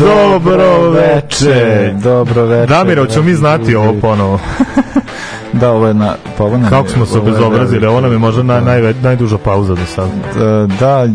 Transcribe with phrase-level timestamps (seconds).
[0.00, 1.94] Dobro veče.
[2.02, 2.66] Dobro veče.
[2.66, 4.38] Damiro, ćemo mi znati ovo ponovo.
[5.52, 6.14] Da, ovo je na...
[6.38, 9.74] Pa ovo nam Kako smo se bezobrazili, ovo nam je možda naj, najve, najduža pauza
[9.74, 10.08] do sada.
[10.08, 11.12] E, Da, e,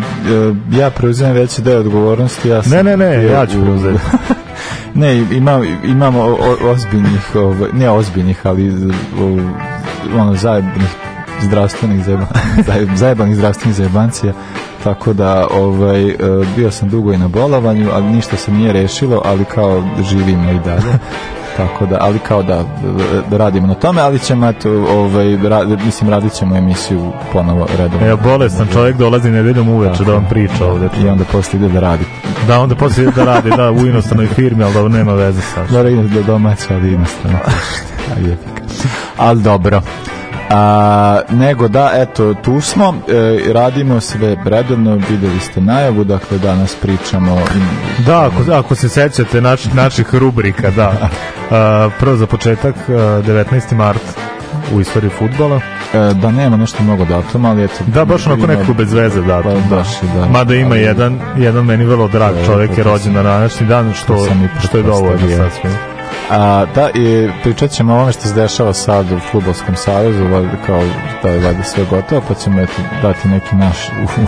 [0.79, 2.49] ja preuzimam veći deo odgovornosti.
[2.49, 3.99] Ja sam Ne, ne, ne, ja ću preuzeti.
[5.01, 8.73] ne, imam, imamo ozbiljnih, ovaj, ne ozbiljnih, ali
[9.21, 9.37] o,
[10.19, 10.95] ono, zajebanih
[11.41, 12.25] zdravstvenih zajeba,
[12.67, 14.33] zajeb- zajebanih zdravstvenih zajebancija
[14.85, 16.15] tako da ovaj e,
[16.55, 20.59] bio sam dugo i na bolovanju ali ništa se nije rešilo ali kao živimo i
[20.65, 20.99] dalje
[21.57, 22.63] tako da ali kao da,
[23.29, 28.07] da radimo na tome ali ćemo eto ovaj ra, mislim radit ćemo emisiju ponovo redovno
[28.07, 30.89] Evo, bolestan čovjek dolazi nedeljom uveče da vam priča ovde.
[31.03, 32.03] i onda posle ide da radi
[32.47, 35.65] Da, onda posle ide da radi, da, u inostranoj firmi, ali da nema veze sa.
[35.89, 36.91] Ide do domaća, ali
[38.29, 38.61] jebika.
[39.17, 39.81] Ali dobro.
[40.55, 40.61] A,
[41.29, 47.35] nego da, eto, tu smo, e, radimo sve redovno, videli ste najavu, dakle danas pričamo
[47.35, 50.91] i- Da, ako, ako se sećate naš, naših rubrika, da.
[51.51, 53.73] A, prvo za početak, a, 19.
[53.73, 54.01] mart
[54.73, 55.59] u istoriji futbola.
[55.93, 57.73] e, da nema nešto mnogo datuma, ali eto...
[57.87, 59.51] Da, baš onako nekako bez veze datum.
[59.53, 59.75] Pa, da.
[59.75, 60.25] baš i da.
[60.27, 63.93] Mada ima Ali- jedan, jedan meni vrlo drag je- čovjek je rođen na današnji dan,
[63.93, 64.27] što,
[64.59, 65.71] što je dovoljno sasvim.
[66.31, 70.25] A, da, i pričat ćemo o ovome što se dešava sad u Futbolskom savezu,
[70.65, 70.81] kao
[71.23, 73.77] da je valjda sve gotovo, pa ćemo eto, dati neki naš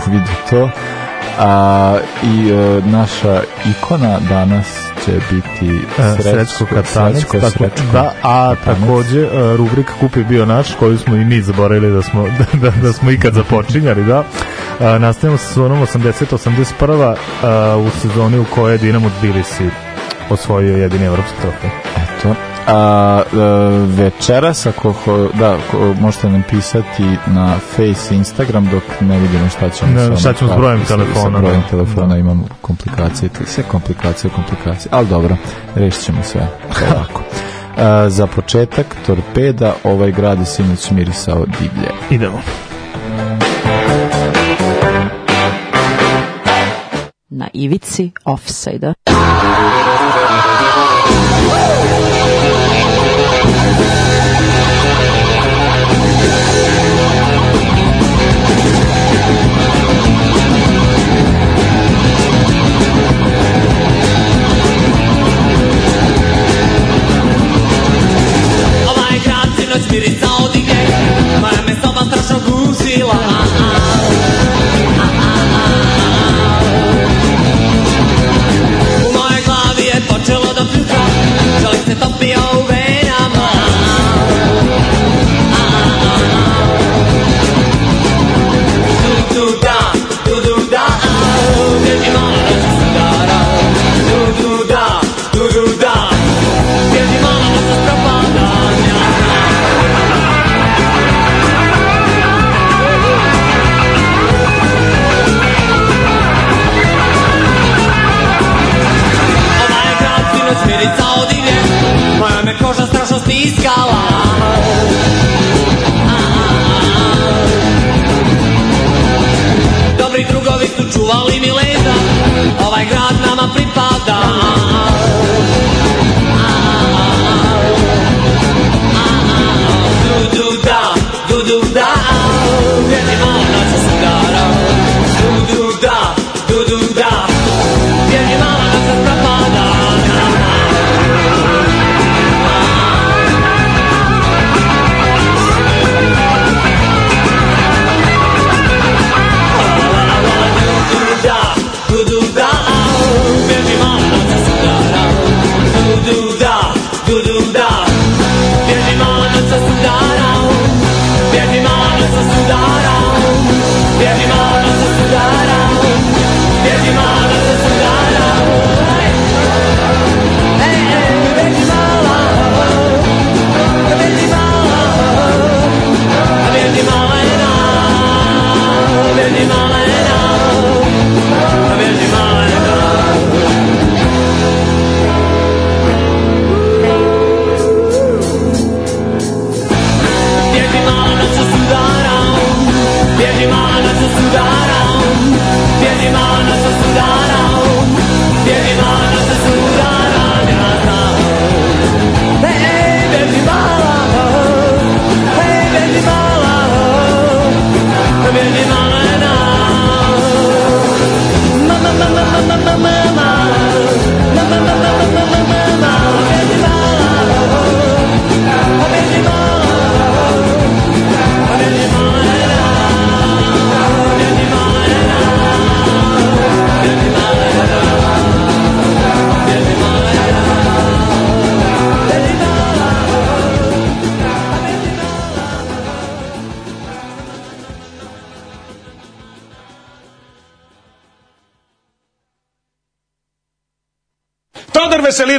[0.06, 0.70] uvid u to.
[1.38, 4.66] A, I e, naša ikona danas
[5.04, 7.24] će biti E, Srećko Katanec,
[7.92, 12.26] da, a takođe e, rubrika Kupi bio naš, koju smo i mi zaboravili da smo,
[12.38, 14.24] da, da, da smo ikad započinjali, da.
[14.80, 19.87] A, nastavljamo sa sezonom 80-81 a, u sezoni u kojoj je Dinamo Tbilisi
[20.30, 21.70] osvojio jedini evropski trofej.
[21.96, 22.34] Eto.
[22.66, 23.36] A, e,
[24.02, 29.48] večeras, ako ho, da, ako možete nam pisati na Face i Instagram dok ne vidimo
[29.48, 31.68] šta ćemo Ne, sa šta ćemo s brojem telefona, Sa brojem da.
[31.68, 35.36] telefona imamo komplikacije, to je sve komplikacije, komplikacije, ali dobro,
[35.74, 36.48] rešit ćemo sve
[36.92, 37.22] ovako.
[37.78, 41.90] A, za početak, torpeda, ovaj grad je sinoć mirisao divlje.
[42.10, 42.40] Idemo.
[47.28, 49.07] Na ivici offside-a.
[68.88, 70.74] Ovaj grad sinoć mirisao divlje
[71.40, 73.37] Moja me soba strašno gušila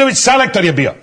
[0.09, 0.93] Veselinović selektor je bio.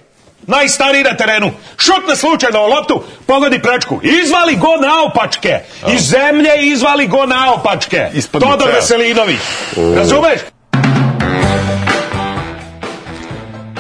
[0.47, 1.51] Najstariji na terenu.
[1.79, 4.01] Šutne slučajno loptu, pogodi prečku.
[4.03, 5.59] Izvali go naopačke.
[5.95, 8.09] Iz zemlje izvali go naopačke.
[8.15, 8.69] Ispod Todor.
[8.75, 9.39] Veselinović.
[9.97, 10.41] Razumeš?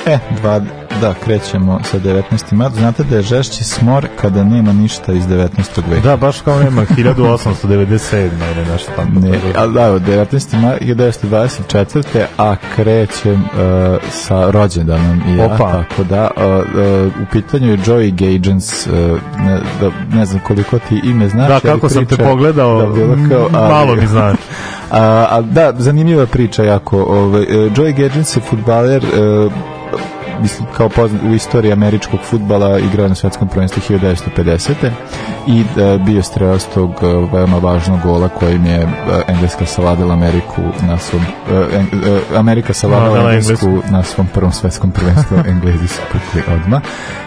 [0.06, 0.61] E, dva,
[1.01, 2.53] da, krećemo sa 19.
[2.53, 2.75] mart.
[2.75, 5.49] Znate da je žešći smor kada nema ništa iz 19.
[5.91, 6.01] veka.
[6.09, 9.21] Da, baš kao nema 1897 ili nešto tamo.
[9.21, 10.61] Ne, ali da, evo, 19.
[10.61, 12.25] mart 1924.
[12.39, 13.49] a krećem uh,
[14.11, 15.73] sa rođendanom i ja, Opa.
[15.73, 18.93] tako da uh, uh, u pitanju je Joey Gagens uh,
[19.39, 23.49] ne, da, ne znam koliko ti ime znaš Da, kako sam te pogledao, da, kao,
[23.53, 24.39] ali- malo mi znači.
[24.91, 27.03] A, a, da, zanimljiva priča jako.
[27.03, 29.49] Ovaj, Joey Gagens je futbaler e,
[30.43, 34.73] mislim, kao poznat u istoriji američkog futbala igrao na svetskom prvenstvu 1950.
[35.47, 38.87] i e, bio strelac tog e, veoma važnog gola kojim je e,
[39.29, 45.37] Engleska savladala Ameriku na svom Eng- Amerika savladala Savladala Englesku na svom prvom svetskom prvenstvu
[45.53, 46.83] Englezi su pukli odmah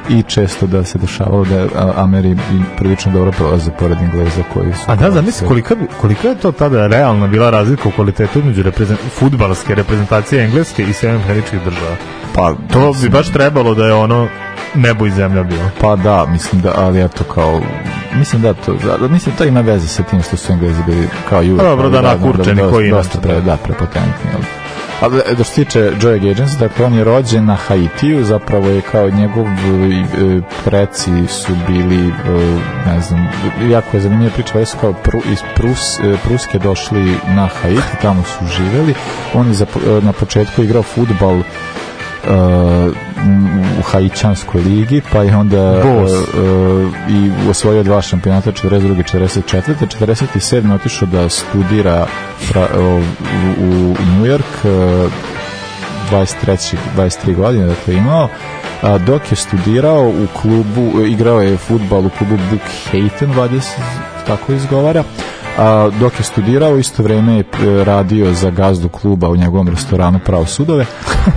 [0.10, 2.38] i često da se dešavalo da Ameri
[2.78, 6.88] prilično dobro prolaze pored Engleza koji su A da, zamisli kolika, kolika je to tada
[6.88, 11.96] realna bila razlika u kvalitetu između reprezent, futbalske reprezentacije Engleske i Sjedinjenih američkih država.
[12.36, 14.28] pa, To bi baš trebalo da je ono
[14.76, 15.70] nebo i zemlja bilo.
[15.82, 17.62] Pa da, mislim da, ali eto kao,
[18.18, 21.44] mislim da to, da, mislim to ima veze sa tim što su Englezi bili kao
[21.44, 21.62] i uvek.
[21.64, 23.42] Pa dobro, ali da, da, nakurčeni dosta- koji inače, Dosta pre, da.
[23.42, 24.32] da, prepotentni.
[24.36, 24.46] Ali.
[25.02, 28.68] Ali e, da što se tiče Joe Gagens, dakle on je rođen na Haitiju, zapravo
[28.70, 29.50] je kao njegov e,
[30.66, 32.12] preci su bili, e,
[32.86, 33.28] ne znam,
[33.70, 37.82] jako je zanimljiva priča, već su kao pru, iz Prus, e, Pruske došli na Haiti,
[38.02, 38.94] tamo su živeli.
[39.34, 41.42] On je za, e, na početku igrao futbal
[43.80, 46.12] u Haićanskoj ligi, pa je onda Bos.
[46.12, 49.18] uh, uh, i osvojio dva šampionata 42.
[49.18, 49.98] 44.
[50.00, 50.76] 47.
[50.76, 52.06] otišao da studira
[52.52, 53.04] pra, uh,
[53.62, 54.66] u, u New York
[55.06, 55.12] uh,
[56.12, 56.76] 23.
[56.98, 58.30] 23 godine dakle imao
[58.82, 63.76] a, dok je studirao u klubu igrao je futbal u klubu Brookhaven valjda se
[64.28, 65.04] tako izgovara
[65.60, 70.20] a, dok je studirao isto vreme je e, radio za gazdu kluba u njegovom restoranu
[70.26, 70.86] pravo sudove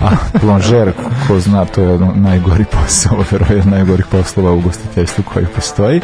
[0.03, 0.93] a plonžer
[1.29, 6.01] ko zna to je najgori posao verovatno najgorih poslova u ugostiteljstvu koji postoji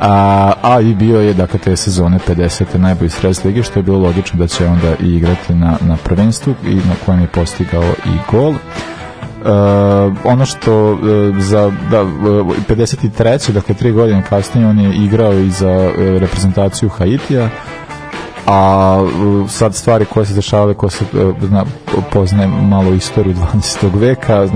[0.00, 2.78] a, a i bio je dakle te sezone 50.
[2.78, 6.54] najbolji sredst lige što je bilo logično da će onda i igrati na, na prvenstvu
[6.66, 8.54] i na kojem je postigao i gol
[10.24, 10.98] ono što uh,
[11.38, 12.10] za da, uh,
[12.68, 13.52] 53.
[13.52, 17.48] dakle tri godine kasnije on je igrao i za uh, reprezentaciju Haitija
[18.46, 21.64] a uh, sad stvari koje se dešavale ko se uh, zna,
[22.12, 23.90] poznaje malo istoriju 12.
[23.94, 24.50] veka uh,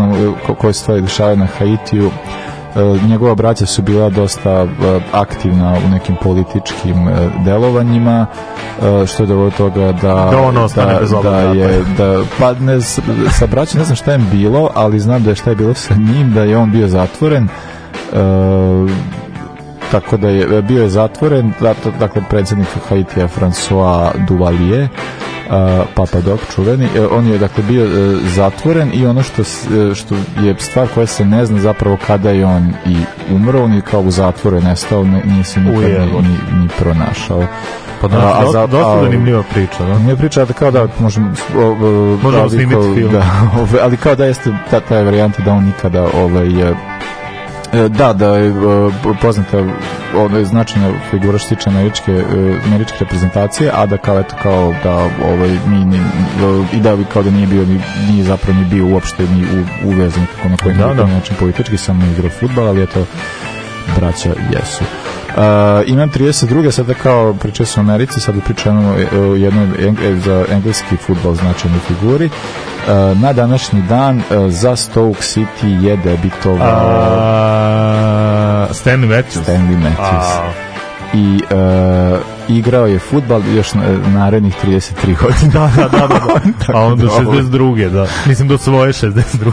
[0.46, 2.51] ko- koje se stvari dešavaju na Haitiju Uh,
[3.08, 4.68] njegova braća su bila dosta uh,
[5.12, 7.12] aktivna u nekim političkim uh,
[7.44, 8.26] delovanjima
[9.06, 11.58] što je dovelo do toga da Da on ostane bez oba da brata.
[11.58, 12.80] je da pa ne
[13.30, 15.94] sa braćom ne znam šta je bilo ali znam da je šta je bilo sa
[15.94, 17.48] njim da je on bio zatvoren
[19.90, 21.52] tako da je bio je zatvoren
[22.00, 24.88] dakle predsjednik Haitija François Duvalier
[25.94, 30.14] Papa Doc čuveni e, on je dakle bio e, zatvoren i ono što, e, što
[30.42, 32.96] je stvar koja se ne zna zapravo kada je on i
[33.34, 36.68] umro on je kao u zatvoru je nestao ne, nije se nikad ni, ni, ni
[36.78, 37.46] pronašao
[38.00, 39.98] Pa da, A- a dosta zanimljiva priča, da.
[39.98, 41.32] nije priča da kao da možemo
[42.22, 43.12] Možemo snimiti film.
[43.12, 43.24] Da,
[43.82, 46.46] ali kao da jeste ta, ta varijanta da on nikada ovaj
[47.72, 48.52] da, da je e,
[49.22, 49.64] poznata
[50.16, 54.36] ono je značajna figura što se tiče američke, e, američke reprezentacije, a da kao eto
[54.42, 56.00] kao da ovaj mi ni,
[56.72, 59.88] i da bi kao da nije bio ni, nije zapravo ni bio uopšte ni u,
[59.88, 61.06] uvezan kako na koji Da, da.
[61.06, 63.06] način politički samo igrao fudbal, ali eto
[63.96, 64.84] braća jesu.
[65.36, 65.42] Uh,
[65.86, 66.70] imam 32.
[66.70, 68.96] sada kao pričao sam o Americi, sad pričam o o
[69.34, 72.26] jednoj eng- za engleski futbol značajnoj figuri.
[72.26, 72.32] Uh,
[73.18, 76.68] na današnji dan uh, za Stoke City je debitovao
[78.70, 79.42] Stanley Matthews.
[79.44, 80.52] Stanley Matthews.
[81.14, 83.82] I uh, igrao je futbal još na,
[84.14, 85.50] narednih 33 godine.
[85.52, 86.18] da, da, da, da.
[86.66, 86.74] da.
[86.78, 87.90] A on do da, ovo- 62.
[87.90, 88.06] da.
[88.26, 89.52] Mislim do svoje 62.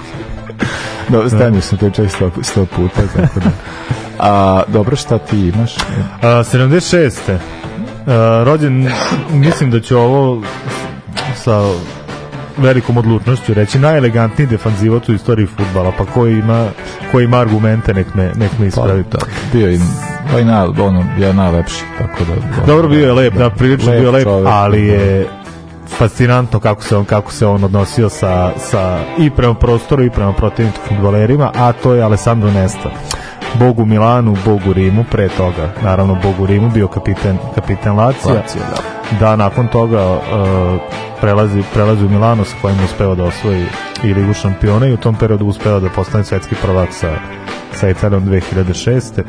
[1.10, 3.52] Da, stanio sam to čak sto, sto puta, tako da.
[4.20, 5.78] A, dobro, šta ti imaš?
[6.22, 7.38] A, 76.
[8.08, 8.92] A, rođen,
[9.32, 10.44] mislim da će ovo
[11.36, 11.62] sa
[12.58, 16.68] velikom odlučnošću reći najelegantniji defanzivac u istoriji futbala, pa ko ima,
[17.12, 19.04] ko ima argumente, nek me, nek me Pa, ispravi.
[19.12, 19.18] da,
[19.54, 19.80] bio i,
[20.32, 22.66] pa i na, ono, ja najlepši, tako da...
[22.66, 24.94] Dobro bio je lep, da, prilično Lep bio lep, čovek, ali da.
[24.94, 25.28] je
[25.98, 30.34] fascinantno kako se on kako se on odnosio sa, sa i prema prostoru i prema
[30.34, 32.90] protivničkim fudbalerima, a to je Alessandro Nesta.
[33.56, 37.96] Bog u Milanu, Bog u Rimu, pre toga, naravno Bog u Rimu, bio kapiten, kapiten
[37.96, 38.34] Lacija.
[38.34, 39.18] Lacija, da.
[39.20, 40.20] da nakon toga uh,
[41.22, 43.66] prelazi, prelazi u Milano sa kojim uspeva da osvoji
[44.04, 47.12] i Ligu šampiona i u tom periodu uspeva da postane svetski prvak sa,
[47.74, 49.24] sa Italijom 2006.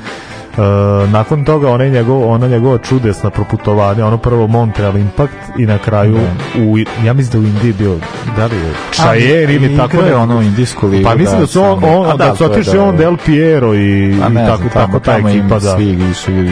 [0.60, 5.78] Uh, nakon toga ona njegov, ona njegova čudesna proputovanja, ono prvo Montreal Impact i na
[5.78, 6.18] kraju
[6.58, 7.96] u, ja mislim da u Indiji bio
[8.36, 11.04] da li je Cheyenne ili tako ne, ono indijsku ligu.
[11.04, 13.02] pa mislim da su on, on A da, su otišli da, on da.
[13.02, 15.76] Del Piero i, A i ne tako, tako ta ekipa da.
[15.76, 16.50] svi išli,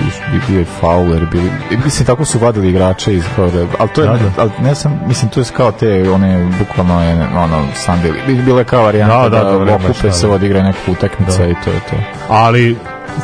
[0.49, 4.07] bio je Fowler, bili, i mislim, tako su vadili igrače iz da, ali to je,
[4.09, 4.31] Da, da.
[4.39, 8.65] ali ne sam, mislim, to je kao te, one, bukvalno, je, ono, Sunday, bila je
[8.65, 10.33] kao varijanta Da, da, da, da, okupe se, da.
[10.33, 11.49] odigra neka utakmica Da.
[11.49, 11.97] i to je to.
[12.29, 12.77] ali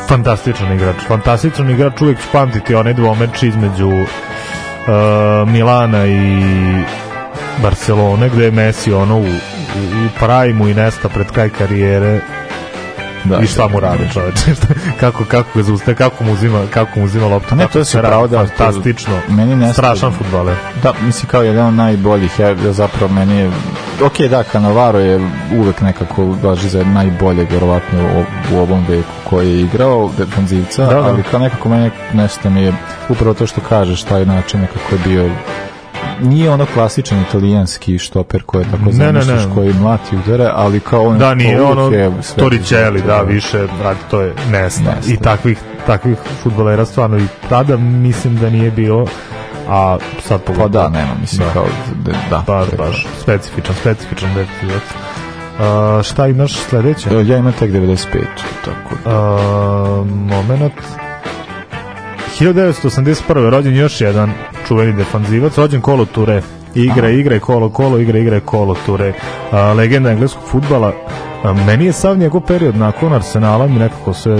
[0.07, 0.95] fantastičan igrač.
[1.07, 4.07] Fantastičan igrač, uvijek ću pamtiti onaj dvomeč između uh,
[5.47, 6.41] Milana i
[7.61, 12.21] Barcelone, gde je Messi ono u, u, u prajmu i nesta pred kraj karijere
[13.25, 14.41] Da, i šta mu radi čoveče?
[14.99, 17.55] Kako, kako ga zaustaje, kako mu uzima, kako mu uzima loptu?
[17.55, 19.13] Ne, to se pravo da- fantastično.
[19.27, 23.51] meni ne strašan futbaler Da, mislim kao jedan od najboljih, ja, ja zapravo meni je,
[24.01, 25.19] ok, da, Cannavaro je
[25.53, 28.23] uvek nekako važi za najboljeg, verovatno u,
[28.55, 31.03] u ovom veku koji je igrao defanzivca, Da, da.
[31.03, 32.73] ali kao nekako meni nešto mi je
[33.09, 35.29] upravo to što kažeš, taj način nekako je bio
[36.21, 41.17] nije ono klasičan italijanski štoper koji je tako zamišljaš, koji mlati udare, ali kao on
[41.17, 41.91] da nije ono
[42.35, 45.13] Torricelli da više radi to je Nesta Nesta.
[45.13, 49.05] i takvih takvih fudbalera stvarno i tada mislim da nije bilo
[49.69, 51.53] a sad Pa pogotovo da, nema, mislim, Da.
[51.53, 51.65] kao,
[52.03, 54.83] da, da baš, baš specifičan, specifičan definivac.
[54.83, 57.09] Uh, šta imaš sledeće?
[57.25, 58.05] Ja imam tek 95,
[58.65, 59.21] tako da.
[59.21, 61.04] Uh, moment.
[62.39, 63.49] 1981.
[63.49, 64.31] rođen još jedan
[64.67, 66.41] čuveni defanzivac, rođen Kolo Ture.
[66.75, 69.09] Igra, igra, kolo, kolo, igra, igra, kolo Ture.
[69.09, 70.91] Uh, legenda engleskog futbala.
[71.43, 74.39] Uh, meni je sav njegov period nakon Arsenala mi nekako sve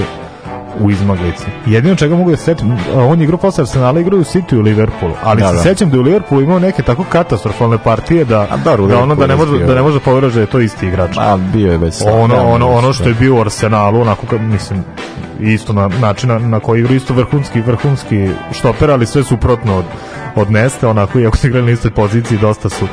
[0.80, 1.46] u izmaglici.
[1.66, 4.62] Jedino čega mogu da se setim, on je igrao posle Arsenala, igrao u City u
[4.62, 5.62] Liverpoolu, ali Da, se da.
[5.62, 9.16] sećam da je u Liverpoolu imao neke tako katastrofalne partije da, A u da ono
[9.16, 11.78] da ne može da ne može poveraš da je to isti igrač A, bio je
[11.78, 13.10] već sad, ono, da, ono, već, ono što da.
[13.10, 14.84] je bio u Arsenalu, onako kad, mislim,
[15.40, 19.86] isto na način na, na koji igra isto vrhunski vrhunski štoper, ali sve suprotno od,
[20.36, 22.88] od Neste, onako, iako su igrali na istoj poziciji, dosta su,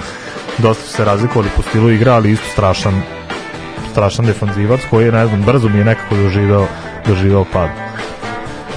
[0.58, 3.02] dosta su se razlikovali po stilu igra, ali isto strašan
[3.92, 6.66] strašan defanzivac koji je, ne znam, brzo mi je nekako doživeo,
[7.06, 7.68] doživeo pad.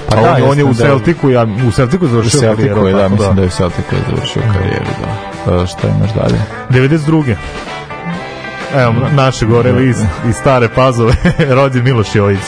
[0.08, 2.86] Pa da, on, on je u da- Celticu, ja, u Celticu U završio Celticu karijeru.
[2.86, 4.86] je, da, tako mislim da je u Celticu završio karijeru,
[5.46, 5.62] da.
[5.62, 6.38] E, šta imaš dalje?
[6.70, 7.34] 92.
[8.82, 11.14] Evo, naše gore list iz stare pazove,
[11.56, 12.40] rođen Miloš Jović.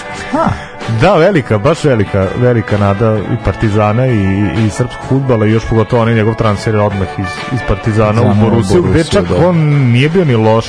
[1.01, 6.03] Da, velika, baš velika, velika nada i Partizana i, i srpskog futbala i još pogotovo
[6.03, 7.79] onaj njegov transfer odmah iz, iz Partizana
[8.23, 9.49] Partizana u Borusiju, gde čak da.
[9.49, 9.57] on
[9.93, 10.67] nije bio ni loš.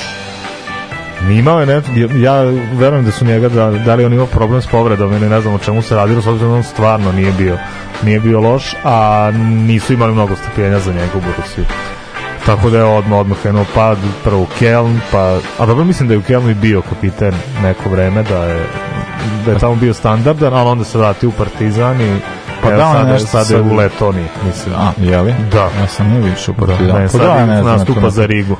[1.28, 1.82] Ni imao je ne,
[2.22, 5.40] ja verujem da su njega da, da li on imao problem s povredom ili ne
[5.40, 7.58] znam o čemu se radilo s obzirom da on stvarno nije bio
[8.02, 9.30] nije bio loš a
[9.66, 11.64] nisu imali mnogo strpljenja za njega u Borusiju
[12.46, 15.18] tako da je odmah odmah krenuo pad prvo Keln pa
[15.58, 18.66] a dobro mislim da je u Kelnu i bio kapiten neko vreme da je
[19.46, 22.16] da je tamo bio standardan ali onda se vratio u Partizan i
[22.62, 25.34] Pa da, on nešto sada je sad- u Letoni mislim A, je li?
[25.52, 25.62] Da.
[25.80, 26.98] Ja sam nije više u da, Partizanu.
[26.98, 28.56] ne, Pa sad da, znam, nastupa za Rigu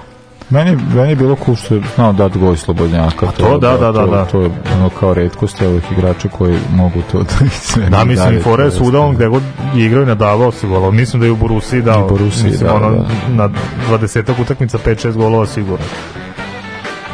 [0.50, 3.26] Meni, meni je bilo cool što je znao dati gol slobodnjaka.
[3.26, 4.24] to da, da, da, to, da.
[4.24, 7.90] To je ono kao redkost ovih igrača koji mogu to da izvede.
[7.90, 9.42] Da, mislim, Fore je to svuda on gde god
[9.74, 10.90] je igrao i nadavao se golova.
[10.90, 12.06] Mislim da je u Borusiji dao.
[12.06, 13.06] I Borusiji, mislim, da, ono, da.
[13.28, 13.48] Na
[13.90, 15.84] 20 utakmica 5-6 golova sigurno.
[15.84, 16.20] Uh,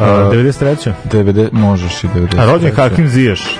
[0.00, 0.92] Uh, 93.
[1.12, 2.40] 90, možeš i 90.
[2.40, 3.58] A rođen Hakim Ziješ.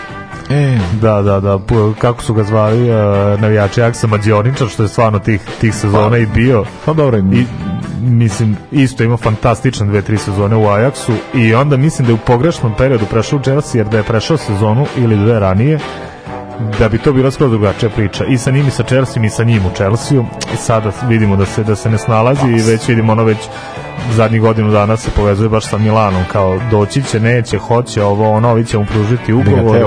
[0.50, 1.58] E, Da, da, da,
[1.98, 2.96] kako su ga zvali uh,
[3.40, 6.64] navijači Aksa Mađioničar, što je stvarno tih, tih sezona i bio.
[6.84, 7.44] pa dobro, I,
[8.00, 12.26] mislim, isto ima fantastične dve, tri sezone u Ajaxu i onda mislim da je u
[12.26, 15.78] pogrešnom periodu prešao u Chelsea, jer da je prešao sezonu ili dve ranije,
[16.78, 18.24] da bi to bila skroz drugačija priča.
[18.24, 20.22] I sa njim i sa Chelsea i sa njim u Chelsea.
[20.56, 23.38] Sada vidimo da se da se ne snalazi i već vidimo ono već
[24.14, 28.50] zadnjih godinu dana se povezuje baš sa Milanom kao doći će, neće, hoće ovo, ono,
[28.50, 29.82] ovi će mu pružiti ugovor.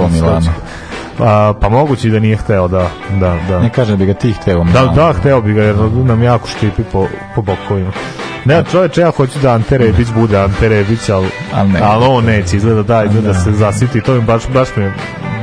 [1.20, 3.60] A, pa moguće i da nije hteo, da, da, da.
[3.60, 4.58] Ne kažem da bi ga ti hteo.
[4.58, 4.94] Da, Milano.
[4.94, 7.92] da, hteo bi ga jer nam jako štipi po, po bokovima.
[8.46, 11.80] Ne, čoveče, ja hoću da Ante Rebić bude Ante Rebić, ali, Al ne.
[11.84, 14.92] ali on neće, izgleda da, izgleda da se zasiti, to mi baš, baš mi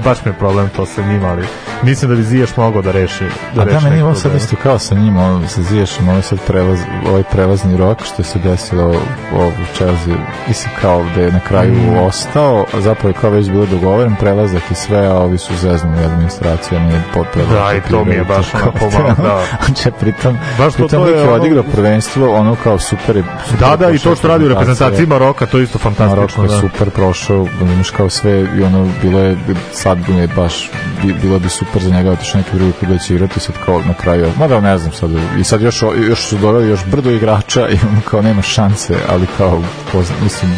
[0.07, 1.45] baš mi je problem to sa njim, ali
[1.83, 4.57] mislim da bi Ziješ mogao da reši da A reši da, meni ovo sad isto
[4.57, 8.85] kao sa njim, ono, sa Ziješom, ovaj sad prelaz, ovaj prelazni rok što se desilo
[9.33, 10.15] ovo u Chelsea,
[10.49, 11.97] mislim kao da je na kraju Mm.
[11.99, 16.05] ostao, a zapravo je kao već bilo dogovoren prelazak i sve, a ovi su zeznuli
[16.05, 19.43] administracija, mi je potpuno Da, i to mi je baš ono pomalo, da.
[19.75, 23.25] Će pritom, Baš to- pritom to je ono- odigrao prvenstvo, ono kao super super
[23.61, 26.43] Da, da, i to što radi u reprezentaciji Maroka, to je isto Maroko fantastično.
[26.45, 26.61] je Da.
[26.61, 29.37] super prošao, imaš kao sve i ono bilo je
[29.73, 30.71] sad je baš
[31.03, 33.55] bi- bilo bi su super za njega, otišao neki drugi klub da će igrati sad
[33.65, 35.11] kao na kraju, mada ne znam sad,
[35.41, 39.27] i sad još, još su doveli još brdo igrača i ono kao nema šanse, ali
[39.39, 39.63] kao,
[39.93, 40.53] ko zna, mislim,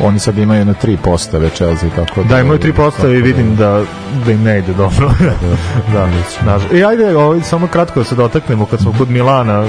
[0.00, 2.28] oni sad imaju na 3% već Chelsea, tako da...
[2.28, 3.82] Da, imaju 3% i vidim da,
[4.26, 5.10] da im ne ide dobro.
[5.92, 6.08] da,
[6.44, 6.62] naž...
[6.72, 9.66] I ajde, ovaj, samo kratko da se dotaknemo, kad smo kod Milana,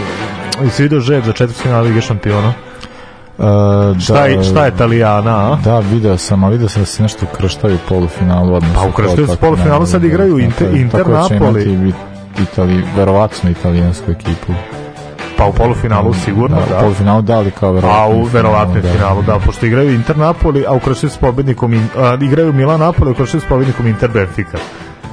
[0.65, 2.53] i si vidio žeb za četvrt finala Lige šampiona?
[3.38, 3.46] Uh,
[4.00, 5.56] Šta, je, šta je Italijana, a?
[5.56, 8.54] Da, video sam, a video sam da se nešto krštaju u polufinalu.
[8.54, 10.82] odnosno Pa ukrštaju se u tako polufinalu, sad da, igraju tako Inter-.
[10.82, 11.63] Inter Tako da će Napoli.
[11.63, 11.94] imati
[12.44, 14.54] Itali, verovatno italijansku ekipu.
[15.38, 16.66] Pa u polufinalu sigurno, da.
[16.66, 16.78] da.
[16.78, 18.16] U polufinalu da li kao A verovatno.
[18.16, 22.18] u verovatnom finalu, da, pošto igraju Inter Napoli, a ukrštaju se s pobednikom, in- a,
[22.22, 24.58] igraju Milan Napoli, ukrštaju se s pobednikom Inter Benfica.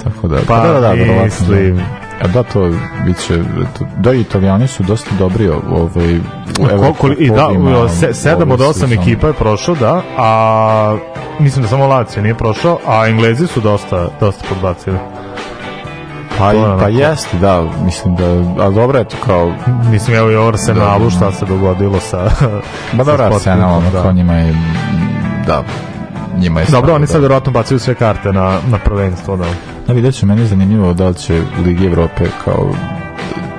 [0.04, 1.24] Tako da, Pa, da, da, da, verovatno.
[1.24, 1.76] mislim.
[1.76, 1.82] Da.
[2.20, 2.70] A da, to
[3.06, 3.38] biće,
[3.96, 7.48] da, italijani su dosta dobri ovaj, u Koliko, i da,
[7.90, 10.96] se, sedam od osam ekipa je prošao, da, a
[11.38, 14.98] mislim da samo Lazio nije prošao, a Englezi su dosta, dosta podbacili.
[16.38, 18.24] Pa, i- pa jeste, da, mislim da,
[18.58, 19.52] a dobro je to kao,
[19.90, 22.30] Mislim, evo i ovo Arsenalu šta se dogodilo sa...
[22.92, 24.02] ba dobro, Arsenal, ono, da.
[24.02, 24.54] kao njima je,
[25.46, 25.62] da,
[26.38, 29.44] njima je Dobro, oni da- sad verovatno bacaju sve karte na, na prvenstvo, da.
[29.86, 32.70] Da, vidjet ću, meni je zanimljivo da li će u Ligi Evrope kao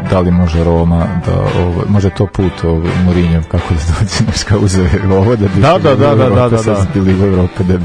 [0.10, 4.43] da li može Roma da ovo, može to put ovo, Mourinho kako da dođe znaš
[4.43, 6.57] kao uzeo ovo da bi Da, išli da, u Ligu da, da, Evrope, da, da,
[6.57, 6.93] sad da.
[6.93, 7.77] bi Ligu Evrope da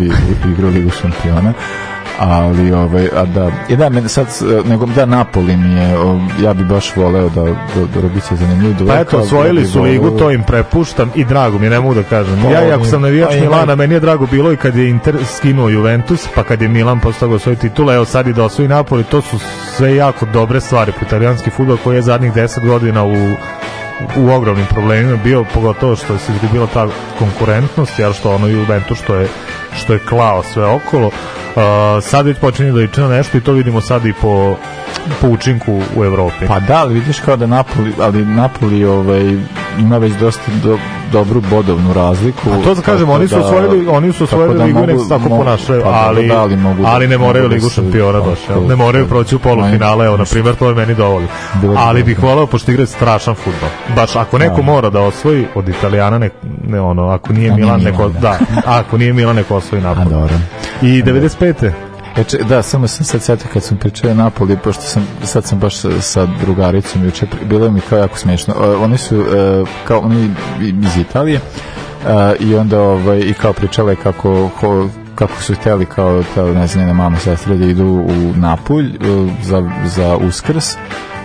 [2.18, 6.20] ali ovaj a da i da meni sad e, nego da Napoli mi je o,
[6.42, 9.82] ja bi baš voleo da da da, da biće zanimljivo da Pa eto, osvojili su
[9.82, 12.42] ligu, to im prepuštam i drago mi ne mogu da kažem.
[12.42, 14.90] Pa, Ja, i ako sam navijač pa Milana, meni je drago bilo i kad je
[14.90, 18.44] Inter skinuo Juventus, pa kad je Milan posle toga osvojio titule, evo sad i da
[18.44, 19.38] osvoji Napoli, to su
[19.76, 23.14] sve jako dobre stvari po italijanski futbol koji je zadnjih 10 godina u
[24.16, 26.88] u ogromnim problemima bio, pogotovo što se izgubila ta
[27.18, 29.28] konkurentnost, jer što ono Juventus što je,
[29.76, 31.06] što je klao sve okolo.
[31.06, 31.62] Uh,
[32.02, 34.54] sad već počinje da liči na nešto i to vidimo sad i po,
[35.20, 36.46] po učinku u Evropi.
[36.48, 39.36] Pa da, ali vidiš kao da Napoli, ali Napoli ovaj,
[39.78, 40.78] ima već dosta do,
[41.12, 42.50] dobru bodovnu razliku.
[42.50, 44.96] A to da kažem, oni su da- osvojili, oni su osvojili da ligu i nek
[45.00, 47.68] se tako ponašaju, pa dobro, ali, da, ali mogu da- ali ne moraju da ligu
[47.68, 50.94] se- šampiona pa, baš, ne moraju proći u polufinale, evo, na primjer, to je meni
[50.94, 51.28] dovoljno.
[51.76, 53.68] Ali bih voleo, pošto igraju strašan futbol.
[53.96, 54.62] Baš, ako neko Da.
[54.62, 56.30] mora da osvoji od Italijana, ne,
[56.68, 58.18] ne ono, ako nije A nije Milan, neko, da.
[58.20, 60.10] da, ako nije Milan, neko osvoji A Napoli.
[60.10, 60.34] dobro.
[60.82, 61.72] I 95.
[62.16, 65.58] E, če, da, samo sam sad setio kad sam pričao Napoli, pošto sam, sad sam
[65.58, 68.54] baš sa, sa drugaricom juče, bilo mi kao jako smiješno.
[68.80, 71.40] Oni su, e, kao, oni iz Italije,
[72.06, 76.66] e, i onda, ovaj, i kao pričale kako, ho, kako su hteli kao ta, ne
[76.66, 78.96] znam, njena mama sestra da idu u Napulj e,
[79.42, 80.66] za, za uskrs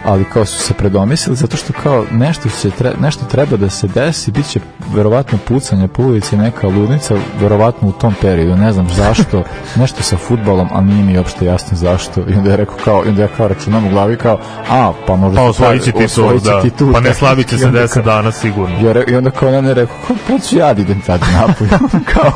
[0.05, 3.87] ali kao su se predomislili zato što kao nešto će tre, nešto treba da se
[3.87, 4.59] desi biće
[4.95, 9.43] verovatno pucanje po ulici neka ludnica verovatno u tom periodu ne znam zašto
[9.81, 13.09] nešto sa fudbalom a nije mi uopšte jasno zašto i onda je rekao kao i
[13.09, 16.43] onda ja kao računam u glavi kao a pa možda Pa se osvojit će osvojit
[16.43, 16.61] će da.
[16.61, 18.75] titulu, Pa ne slavit će se onda 10 kao- dana sigurno.
[18.79, 21.69] Ja I onda kao ona ne rekao, kao, pa ću ja da idem tad napolje.
[22.13, 22.31] kao,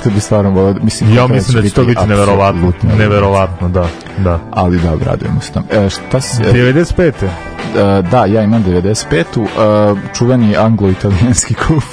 [0.00, 2.72] što bi stvarno volio, mislim, Ja mislim da će to biti neverovatno.
[2.98, 3.86] Neverovatno, da.
[4.18, 4.38] da.
[4.50, 5.64] Ali da, radujemo se tam.
[5.70, 6.52] E, šta si, e,
[6.96, 7.24] 95.
[7.98, 9.48] e, da, ja imam 95-u, e,
[10.14, 11.84] čuveni anglo-italijanski kup.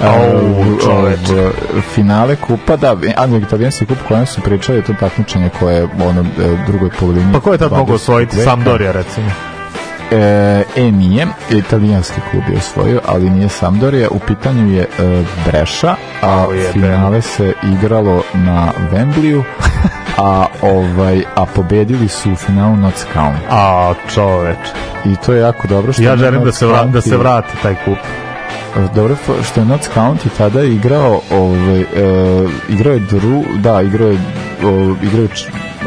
[0.00, 6.24] U- finale kupa, da, anglo-italijanski kup kojem su pričali, to takmičenje koje je ono,
[6.66, 7.32] drugoj polovini.
[7.32, 7.76] Pa ko je tad 20.
[7.78, 8.36] mogao osvojiti?
[8.36, 9.26] Sampdoria, recimo.
[10.12, 10.16] E,
[10.76, 16.44] e, nije, italijanski klub je osvojio, ali nije Sampdoria, u pitanju je e, Breša, a
[16.44, 16.72] Au, jebem.
[16.72, 19.42] finale se igralo na Wembleyu,
[20.16, 23.46] a ovaj a pobedili su u finalu Notts County.
[23.50, 24.58] A, čoveč.
[25.04, 27.74] I to je jako dobro što Ja želim da se, vra, da se vrati taj
[27.84, 27.98] kup.
[28.94, 29.16] Dobro
[29.50, 31.86] što je Notts County tada igrao ovaj e,
[32.68, 34.18] igrao je dru, da, igrao je
[34.64, 35.28] o, igrao je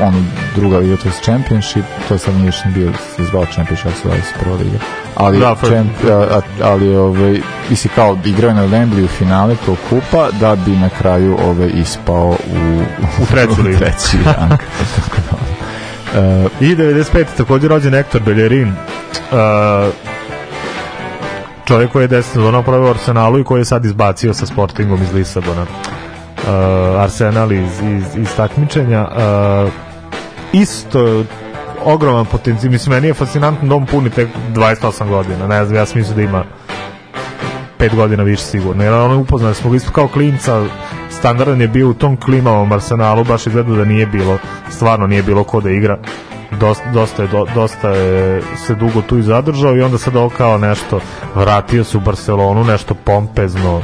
[0.02, 0.24] ono
[0.56, 4.02] druga liga, to je Championship, to sad nije još ni bio se zvao Championship, se
[4.04, 4.78] zvao prva liga.
[5.16, 9.78] Ali, Da, champ, a, a- ali ovaj, misli kao igrao na Wembley u finale tog
[9.90, 12.82] kupa da bi na kraju ovaj, ispao u,
[13.22, 13.78] U treću ligu.
[13.80, 14.18] treći.
[14.24, 14.58] Tako
[16.14, 17.26] da, e, I 95.
[17.38, 18.70] također rođen Hector Bellerin.
[19.32, 19.94] Uh,
[21.66, 25.02] čovjek koji je 10 sezona pravio u Arsenalu i koji je sad izbacio sa Sportingom
[25.04, 25.62] iz Lisabona.
[25.62, 29.08] Uh, Arsenal iz, iz, iz takmičenja.
[29.12, 29.72] Uh,
[30.54, 31.24] isto
[31.84, 32.72] ogroman potencijal.
[32.72, 35.48] Mislim, meni je fascinantno da on puni tek 28 godina.
[35.48, 36.44] Ne znam, ja sam mislio da ima
[37.80, 38.84] 5 godina više sigurno.
[38.84, 40.66] Jer ono upoznali smo isto kao klinca,
[41.10, 44.38] standardan je bio u tom klimavom arsenalu, baš izgleda da nije bilo,
[44.70, 45.98] stvarno nije bilo ko da igra.
[46.60, 50.30] Dosta, dosta, je, do, dosta je se dugo tu i zadržao i onda sad ovo
[50.30, 51.00] kao nešto
[51.36, 53.82] vratio se u Barcelonu, nešto pompezno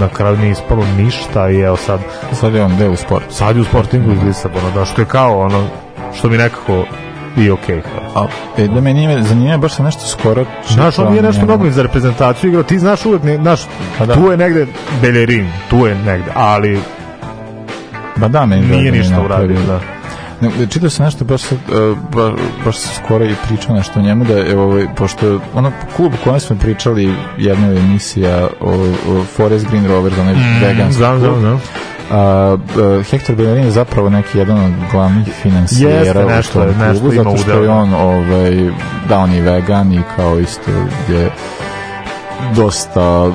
[0.00, 2.00] na kraju nije ispalo ništa i evo sad
[2.32, 3.34] sad je on deo u sportu.
[3.34, 5.64] sad je u Sportingu iz Lisabona, da što je kao ono
[6.18, 6.84] što mi nekako
[7.36, 7.82] i okej.
[7.82, 8.24] kao.
[8.24, 8.28] A,
[8.62, 11.82] e, da me nije zanimljivo, baš sam nešto skoro Znaš, on nije nešto mnogo za
[11.82, 13.60] reprezentaciju igrao, ti znaš uvek, znaš,
[13.98, 14.14] Pa da.
[14.14, 14.66] tu je negde
[15.02, 16.80] Bellerin, tu je negde, ali
[18.16, 19.95] Ba da, meni nije da, ništa da, uradio, da.
[20.40, 21.56] Ne, čitao sam nešto baš, e,
[22.12, 22.32] ba,
[22.64, 26.24] baš sam skoro i pričao nešto o njemu da je ovaj, pošto ono klub u
[26.24, 28.72] kojem smo pričali jedna je emisija o,
[29.08, 31.60] o Forest Green Rovers onaj veganski Znam, klub, znam, znam.
[32.10, 36.68] a, a, Hector Bellerin je zapravo neki jedan od glavnih finansijera Jeste, u nešto tom
[36.68, 38.70] je, nešto klubu, ima zato što je on ovaj,
[39.08, 40.70] da on je vegan i kao isto
[41.08, 41.30] je
[42.54, 43.32] dosta uh,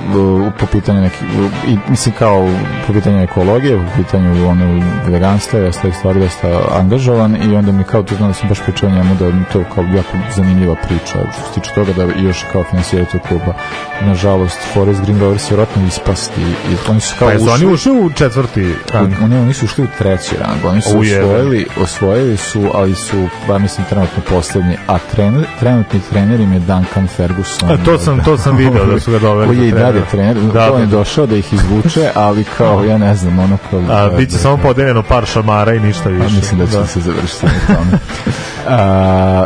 [0.59, 1.25] po pitanju neki,
[1.67, 2.47] i, mislim kao
[2.87, 4.65] po pitanju ekologije, po pitanju ono,
[5.07, 8.59] veganstva i ostalih stvari dosta angažovan i onda mi kao tu znam da sam baš
[8.59, 12.43] pričao njemu da mi to kao jako zanimljiva priča što se tiče toga da još
[12.51, 13.53] kao finansijeri tog kluba
[14.01, 17.73] nažalost Forest Green Rovers je vjerojatno ispasti i oni su kao Pa jesu oni ušli
[17.91, 19.13] ušli u četvrti rang?
[19.23, 21.25] oni oni su ušli u treći rang, oni su U jebe.
[21.25, 26.59] osvojili, osvojili su, ali su, ba mislim, trenutno poslednji, a trener, trenutni trener im je
[26.59, 27.71] Duncan Ferguson.
[27.71, 30.35] A, to sam- to sam video da su ga doveli Koji je i dalje trener,
[30.35, 30.97] Da, da, on je da, da.
[30.97, 33.79] došao da ih izvuče, ali kao, ja ne znam, ono kao...
[33.79, 36.27] A, da, biće da, samo podeljeno par šamara i ništa više.
[36.27, 37.91] Pa mislim da će se završiti na tome.
[38.77, 39.45] A,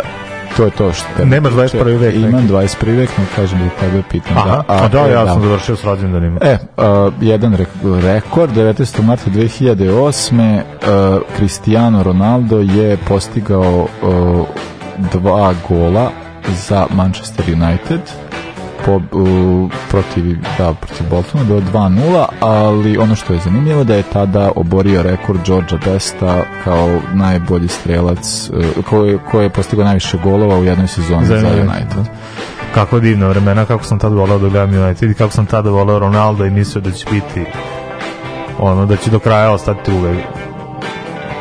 [0.57, 1.25] to je to što...
[1.25, 1.77] Nemaš tiče.
[1.77, 1.99] 21.
[1.99, 2.53] vek Imam neki?
[2.53, 2.97] 21.
[2.97, 4.37] vek, no kažem da tebe pitam.
[4.37, 6.39] Aha, da, a, da, e, ja sam završio s rođendanima.
[6.41, 9.01] E, uh, jedan re- rekord, 19.
[9.03, 10.61] marta 2008.
[10.61, 14.47] Uh, Cristiano Ronaldo je postigao uh,
[15.13, 16.11] dva gola
[16.67, 18.01] za Manchester United
[18.85, 24.03] po, uh, protiv, da, protiv Boltona, bilo 2-0, ali ono što je zanimljivo da je
[24.03, 30.59] tada oborio rekord Georgia Besta kao najbolji strelac uh, koji, koji je postigao najviše golova
[30.59, 32.13] u jednoj sezoni Za United, United.
[32.73, 35.99] Kako divna vremena, kako sam tad volao da gledam United i kako sam tada volao
[35.99, 37.45] Ronaldo i mislio da će biti
[38.59, 40.54] ono, da će do kraja ostati uvek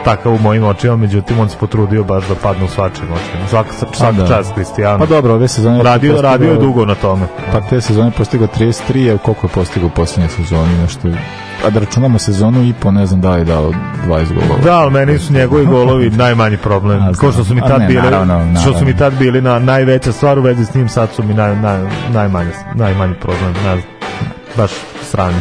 [0.04, 3.48] takav u mojim očima, međutim on se potrudio baš da padne u svačim očima.
[3.48, 4.26] Svaka, svaka da.
[4.28, 4.98] čast Cristiano.
[4.98, 5.82] Pa dobro, ove sezone...
[5.82, 7.26] radio, radio je dugo na tome.
[7.52, 11.08] Pa te sezone postigao 33, a koliko je postigao u posljednje sezoni, nešto...
[11.66, 13.72] A da računamo sezonu i po, ne znam da li je dao
[14.06, 14.60] 20 golova.
[14.64, 17.02] Da, ali meni su njegovi golovi najmanji problem.
[17.02, 18.60] A, Ko što su mi tad ne, bili, naravno, naravno.
[18.60, 21.34] što su mi tad bili na najveća stvar u vezi s njim, sad su mi
[21.34, 21.78] naj, naj,
[22.12, 23.52] najmanji, najmanji problem.
[23.52, 23.82] Ne znam,
[24.56, 24.70] baš
[25.02, 25.38] sranje.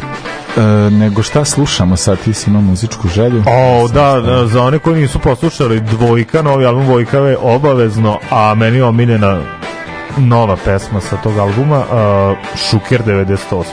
[0.58, 3.44] E, nego šta slušamo sad, ti si imao muzičku želju?
[3.48, 8.78] O, da, da, za one koji nisu poslušali Dvojka, novi album Vojkave obavezno, a meni
[8.78, 9.42] je omiljena
[10.18, 12.38] nova pesma sa tog albuma, uh,
[12.70, 13.66] Šuker 98.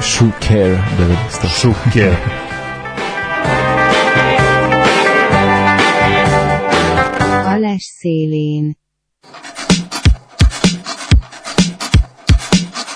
[0.00, 1.60] Shuker 90.
[1.60, 2.14] Šuker.
[7.46, 8.74] Alás szélén.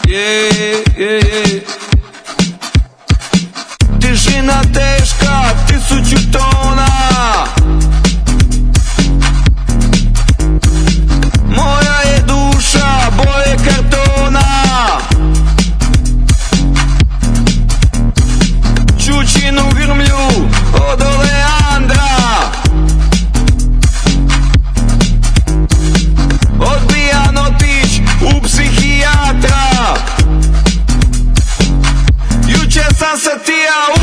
[0.06, 1.81] Yeah, yeah, yeah.
[4.32, 6.86] Tišina teška, tisuću tona.
[11.48, 14.40] Moja je duša boje kartona.
[18.98, 22.08] Čučinu grmlju od Oleandra.
[26.60, 29.96] Odbijan otić u psihijatra.
[32.48, 34.01] Juče sam se tija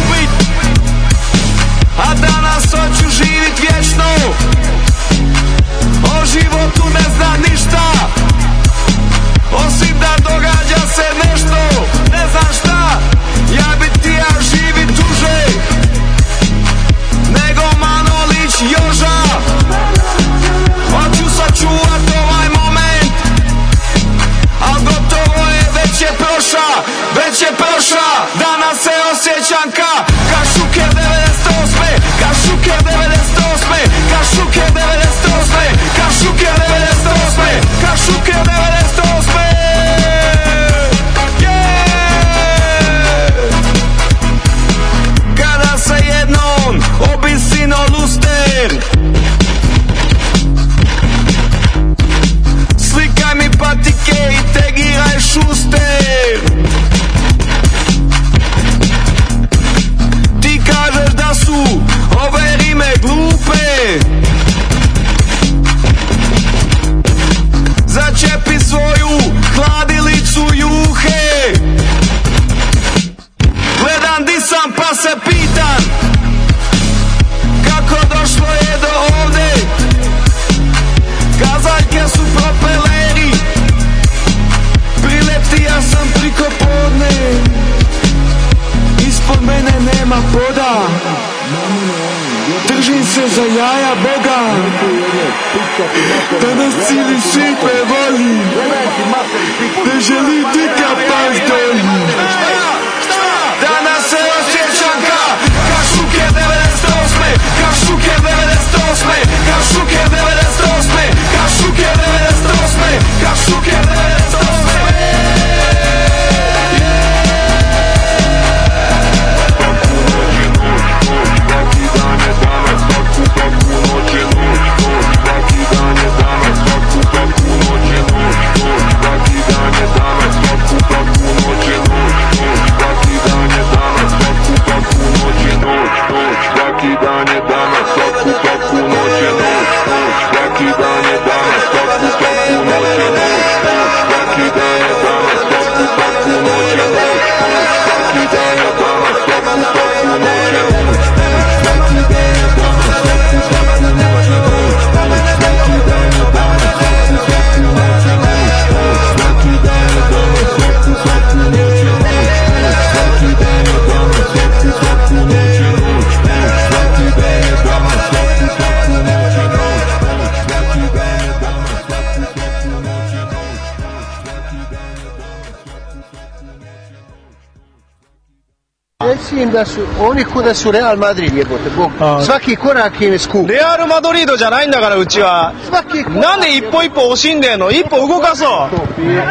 [179.60, 181.92] da su oni ko da su Real Madrid jebote, Bog.
[182.26, 183.48] Svaki korak im je skup.
[183.48, 186.20] レアル・マドリードじゃないんだからうちは Svaki korak.
[186.20, 188.70] なんで一歩一歩惜しんでんの一歩動かそ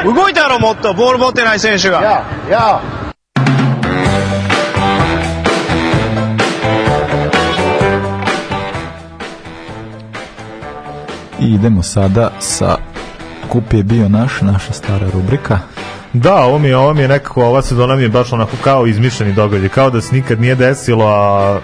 [0.05, 2.83] う動いたやろもっとボール持ってない選手が Ja, ja.
[11.41, 12.79] I idemo sada sa
[13.49, 15.78] Kup je bio naš, naša stara rubrika.
[16.13, 18.87] Da, ovo mi je, ovo mi je nekako, ova sezona mi je baš onako kao
[18.87, 21.61] izmišljeni događaj, kao da se nikad nije desilo, a,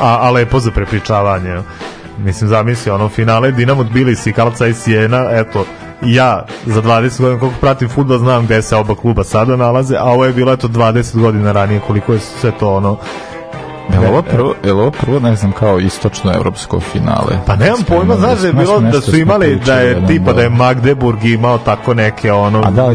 [0.00, 1.56] a, a lepo za prepričavanje.
[2.18, 5.64] Mislim, zamisli, ono, finale Dinamo Tbilisi si Kalca i Sijena, eto,
[6.02, 10.04] ja za 20 godina koliko pratim futbol znam gde se oba kluba sada nalaze, a
[10.04, 12.98] ovo je bilo eto 20 godina ranije koliko je sve to ono
[13.92, 17.38] Je li ovo prvo, je ovo prvo, ne znam, kao istočno evropsko finale?
[17.46, 20.42] Pa nemam pojma, znaš da je znaš bilo da su imali da je tipa da
[20.42, 22.94] je Magdeburg imao tako neke ono A da,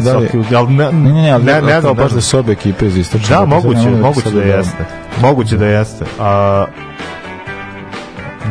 [0.50, 0.62] da.
[0.62, 3.28] ne, Ne, ne, ne, znam, baš da su obe ekipe iz istočne.
[3.28, 4.84] Da, Evrope, moguće, moguće da jeste.
[5.22, 6.04] Moguće da jeste.
[6.20, 6.64] A,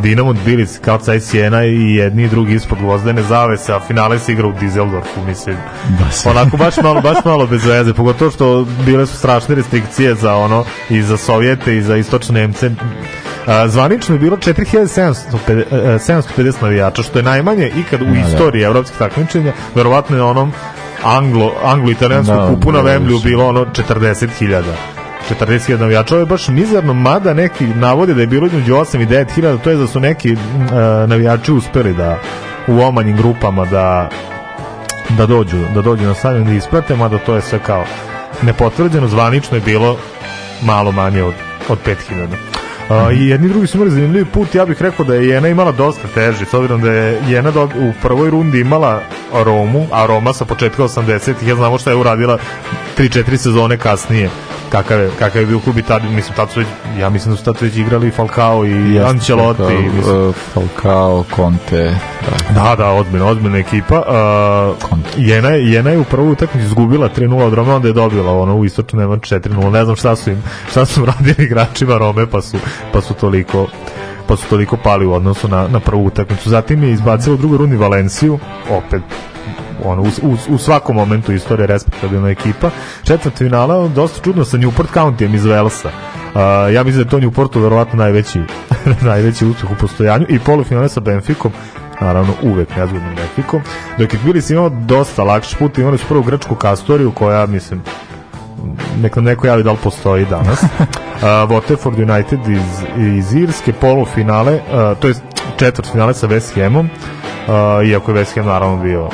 [0.02, 4.32] Dinamo Tbilisi kao Caj Sjena i jedni i drugi ispod gvozdene zavese, a finale se
[4.32, 5.56] igra u Dizeldorfu, mislim.
[6.00, 6.26] Baš.
[6.26, 10.66] Onako baš malo, baš malo bez veze, pogotovo što bile su strašne restrikcije za ono
[10.90, 12.72] i za Sovjete i za istočne Nemce.
[13.48, 15.14] A, zvanično je bilo 4750
[15.48, 15.64] e,
[16.38, 18.20] 750 navijača, što je najmanje ikad u Da, da.
[18.20, 20.52] istoriji evropskih takmičenja, verovatno je onom
[21.04, 23.28] anglo, anglo-italijanskom Da, kupu na Vemblju više.
[23.28, 24.62] bilo ono 40.000
[25.30, 29.06] 40.000 navijača, ovo je baš mizerno, mada neki navode da je bilo između 8 i
[29.06, 30.38] 9.000, to je da su neki e,
[31.08, 32.20] navijači uspeli da
[32.68, 34.10] u omanjim grupama da
[35.10, 37.86] da dođu, da dođu na stadion da isprate, mada to je sve kao
[38.42, 39.98] nepotvrđeno, zvanično je bilo
[40.62, 41.34] malo manje od,
[41.70, 42.28] od 5000.
[42.90, 45.72] Uh, I jedni drugi su imali zanimljivi put, ja bih rekao da je Jena imala
[45.72, 49.02] dosta teži, s obzirom da je Jena do, u prvoj rundi imala
[49.34, 52.38] Romu, a Roma sa početka 80-ih, ja znamo šta je uradila
[52.98, 54.30] 3-4 sezone kasnije,
[54.74, 56.68] kakav je, kakav je bio klub i tad, mislim, tad su već,
[57.00, 61.24] ja mislim da su tad već igrali Falcao i Jeste, Ancelotti, kao, mislim, uh, Falcao,
[61.36, 62.62] Conte, da.
[62.64, 64.00] Da, da, ozbiljna, ozbiljna ekipa.
[64.00, 64.90] Uh.
[65.18, 68.56] Jena, je- Jena je u prvoj utakmici izgubila 3-0 od Rome, onda je dobila ono
[68.56, 69.72] u istočnu nema 4-0.
[69.72, 72.58] Ne znam šta su im, šta su radili igračima Rome, pa su,
[72.94, 73.68] pa su toliko
[74.28, 76.50] pa su toliko pali u odnosu na, na prvu utakmicu.
[76.50, 79.02] Zatim je izbacila u drugoj rundi Valenciju, opet
[79.84, 82.70] ono, u, u, u svakom momentu istorije respektabilna ekipa.
[83.04, 85.90] Četvrt finala, dosta čudno sa Newport Countyjem iz Velsa.
[85.90, 86.42] Uh,
[86.74, 88.40] ja mislim da je to Newportu verovatno najveći,
[89.12, 91.52] najveći uspeh u postojanju i polufinale sa Benficom
[92.02, 93.62] naravno uvek nezgodnom Benficom
[93.98, 97.82] dok je Tbilis imao dosta lakši put imali su prvu grčku kastoriju koja mislim
[99.02, 100.64] nek nam neko javi da li postoji danas.
[100.64, 100.70] uh,
[101.24, 105.14] Waterford United iz, iz Irske, polufinale, uh, to je
[105.58, 109.10] četvrt finale sa West Hamom, uh, iako je West Ham naravno bio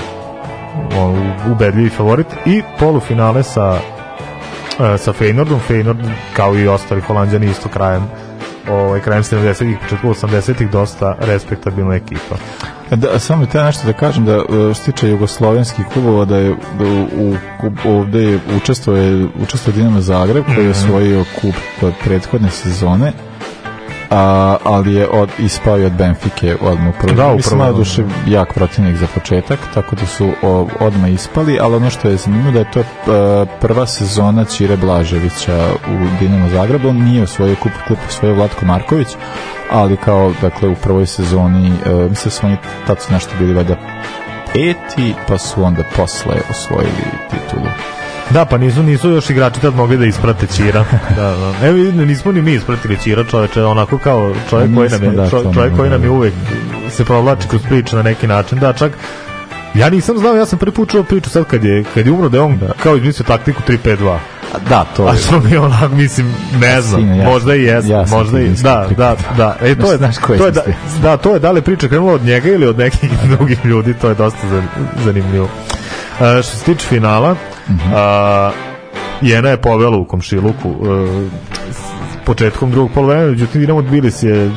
[1.52, 8.04] ubedljivi favorit, i polufinale sa uh, sa Feynordom, Feynord kao i ostali holanđani isto krajem
[8.70, 12.36] ovaj, krajem 70-ih, početku 80-ih dosta respektabilna ekipa.
[12.92, 16.86] Da, samo te nešto da kažem da uh, što tiče jugoslovenskih klubova da je da
[16.86, 17.36] u,
[17.84, 18.40] u, ovde je
[19.44, 20.66] učestvuje Dinamo Zagreb koji Mhm.
[20.66, 23.12] je osvojio kup od prethodne sezone
[24.10, 27.16] a, ali je od, ispao i od Benfike odmah u prvoj.
[27.16, 31.76] Da, Mislim, prvom, duše jak protivnik za početak, tako da su o, odmah ispali, ali
[31.76, 32.86] ono što je zanimljivo da je to e,
[33.62, 39.08] prva sezona Ćire Blaževića u Dinamo Zagrebu, on nije osvojio kup, kup osvojio Vlatko Marković,
[39.72, 43.54] ali kao, dakle, u prvoj sezoni, e, mislim da su oni tad su nešto bili
[43.54, 43.76] valjda
[44.54, 47.68] peti, pa su onda posle osvojili titulu.
[48.30, 50.86] Da, pa nisu, nisu još igrači tad mogli da isprate Ćira.
[51.16, 51.68] da, da.
[51.68, 55.30] Evo, vidim, nismo ni mi ispratili Ćira, čoveče, onako kao čovjek koji nam je, da,
[55.30, 56.14] čovjek ne, koji nam je da.
[56.14, 56.34] uvek
[56.90, 58.60] se provlači kroz priču na neki način.
[58.60, 58.92] Da, čak
[59.74, 62.30] Ja nisam znao, ja sam prvi put čuo priču sad kad je, kad je umro
[62.30, 64.18] da je on kao izmislio taktiku 3-5-2.
[64.54, 65.18] A, da, to A je...
[65.18, 68.48] što mi je onako, mislim, ne znam, Sine, ja možda i jesam, ja možda i,
[68.48, 68.96] da, 3-5-2.
[68.96, 70.64] da, da, e, to je, Znaš ko je to je da,
[71.02, 74.10] da, to je da li priča krenula od njega ili od nekih drugih ljudi, to
[74.10, 74.64] je dosta za-
[75.04, 75.50] zanimljivo.
[76.22, 77.36] E, što se tiče finala,
[77.70, 77.94] Mhm.
[77.96, 78.52] a,
[79.22, 80.74] Jena je povela u komšiluku e,
[81.72, 84.50] s početkom drugog polovremena, međutim Dinamo Tbilis je e,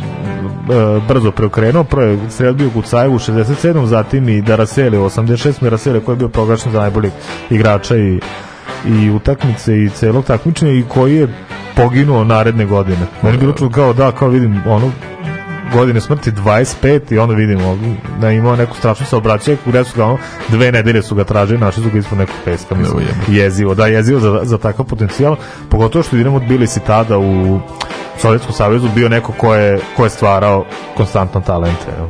[1.09, 3.85] brzo preokrenuo, prvo je sredbio Gucajevu u 67.
[3.85, 5.63] zatim i Daraseli u 86.
[5.63, 7.13] Daraseli koji je bio proglašen za najboljeg
[7.51, 8.21] igrača i
[8.89, 11.29] i utakmice i celog takmičenja i koji je
[11.77, 13.07] poginuo naredne godine.
[13.23, 14.91] Meni bilo čudo kao da, kao vidim ono
[15.73, 17.79] godine smrti 25 i onda vidimo
[18.21, 21.61] da je imao neku strašnu saobraćaj gde su ga ono, dve nedelje su ga tražili
[21.61, 25.37] našli su ga ispod nekog peska mislim, jezivo, da jezivo za, za takav potencijal
[25.69, 27.61] pogotovo što Dinamo bili si tada u
[28.19, 30.65] Sovjetskom savezu bio neko ko je, ko je stvarao
[30.97, 32.07] konstantno talente jel?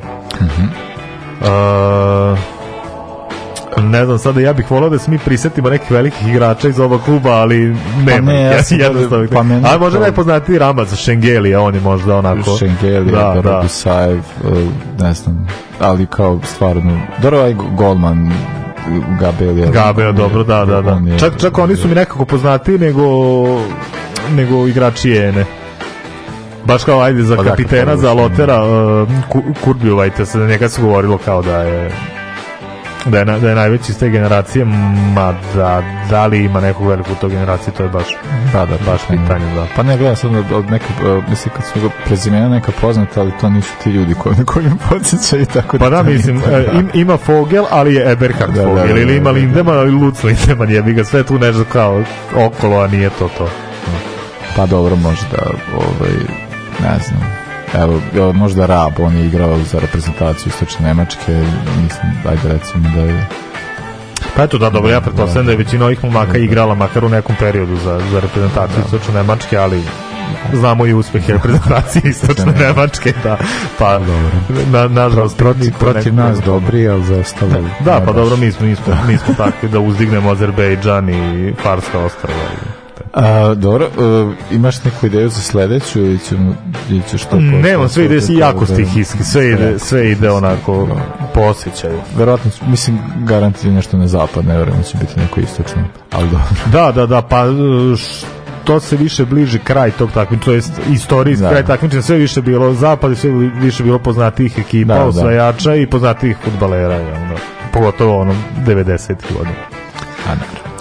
[1.41, 2.39] Uh,
[3.81, 7.01] ne znam, sada ja bih volao da se mi prisetimo nekih velikih igrača iz ovog
[7.05, 8.33] kluba, ali nema.
[8.33, 9.27] ne, ih, ja sam jednostavno.
[9.33, 12.57] pa meni ali možda najpoznatiji Ramaz, Šengeli, a on je možda onako...
[12.59, 13.61] Šengeli, da, da.
[13.63, 14.67] Gusajev, e,
[15.03, 15.47] ne znam,
[15.81, 18.33] ali kao stvarno, dobro ovaj golman
[19.21, 19.67] Gabel je...
[19.71, 21.01] Gabriel, dobro, da, da, da.
[21.11, 23.03] je- Čak, čak oni su mi nekako poznatiji nego,
[24.37, 25.45] nego igrači Jene.
[26.65, 29.09] Baš kao, ajde, za Pa da, kapitena, za Lotera, uh,
[29.65, 31.91] Kurbjuvajte se, za njega se govorilo kao da je
[33.07, 34.65] da je, da je najveći iz te generacije,
[35.15, 38.05] ma da, da li ima nekog velikog u toj generaciji, to je baš,
[38.53, 39.67] Da, da, baš pitanje, da.
[39.77, 43.21] Pa ne, gledam sad od, od neka, e, mislim kad su ga prezimena neka poznata,
[43.21, 46.17] ali to nisu ti ljudi koji, na koji me podsjećaju, tako Pa da, to nije
[46.17, 49.13] mislim, to, e, im, ima Fogel, ali je Eberhard Da, da, Fogel, da, ili da,
[49.13, 49.31] ima da.
[49.31, 52.03] Lindemann, ali Lutz Lindemann, jebi ga, sve tu nešto kao
[52.37, 53.49] okolo, a nije to to.
[54.57, 55.39] Pa dobro, možda,
[55.75, 56.13] ovaj,
[56.81, 57.42] ne znam.
[57.75, 61.45] Evo, možda Rab, on je igrao za reprezentaciju Istočne Nemačke,
[61.83, 63.27] mislim, ajde recimo da je
[64.37, 67.37] Pa eto da, dobro, ja pretpostavljam da je većina ovih momaka igrala makar u nekom
[67.39, 69.83] periodu za, za reprezentaciju istočne Nemačke, ali
[70.53, 73.37] znamo i uspehe reprezentacije istočne Nemačke, da,
[73.79, 74.01] pa
[74.73, 77.53] na, nažalost protiv, protiv nas dobri, ali za ostalo...
[77.81, 82.39] Da, pa dobro, mi smo, nismo, nismo takvi da uzdignemo Azerbejdžan i Farska ostrava.
[82.39, 82.72] i-
[83.13, 83.91] A, dobro, e,
[84.55, 86.55] imaš neku ideju za sledeću ili ćemo,
[86.91, 87.37] ili ćeš to...
[87.41, 90.89] Nemam, sve ide si jako stihijski, sve ide, sve ide onako
[91.35, 91.99] po osjećaju.
[92.17, 95.83] Verovatno, će- mislim, garant je nešto na zapad, ne verujem da će biti neko istočno,
[96.13, 96.47] ali dobro.
[96.67, 97.51] Da, da, da, pa e,
[98.63, 101.51] što se više bliži kraj tog takmičenja, to jest istorijski Da.
[101.51, 105.07] kraj takmičenja, sve više bilo zapad i sve više bilo poznatijih ekipa, Da, da.
[105.07, 107.37] osvajača i poznatijih futbalera, da?
[107.73, 109.15] pogotovo onom 90.
[109.33, 109.57] godina.
[110.27, 110.72] A, naravno.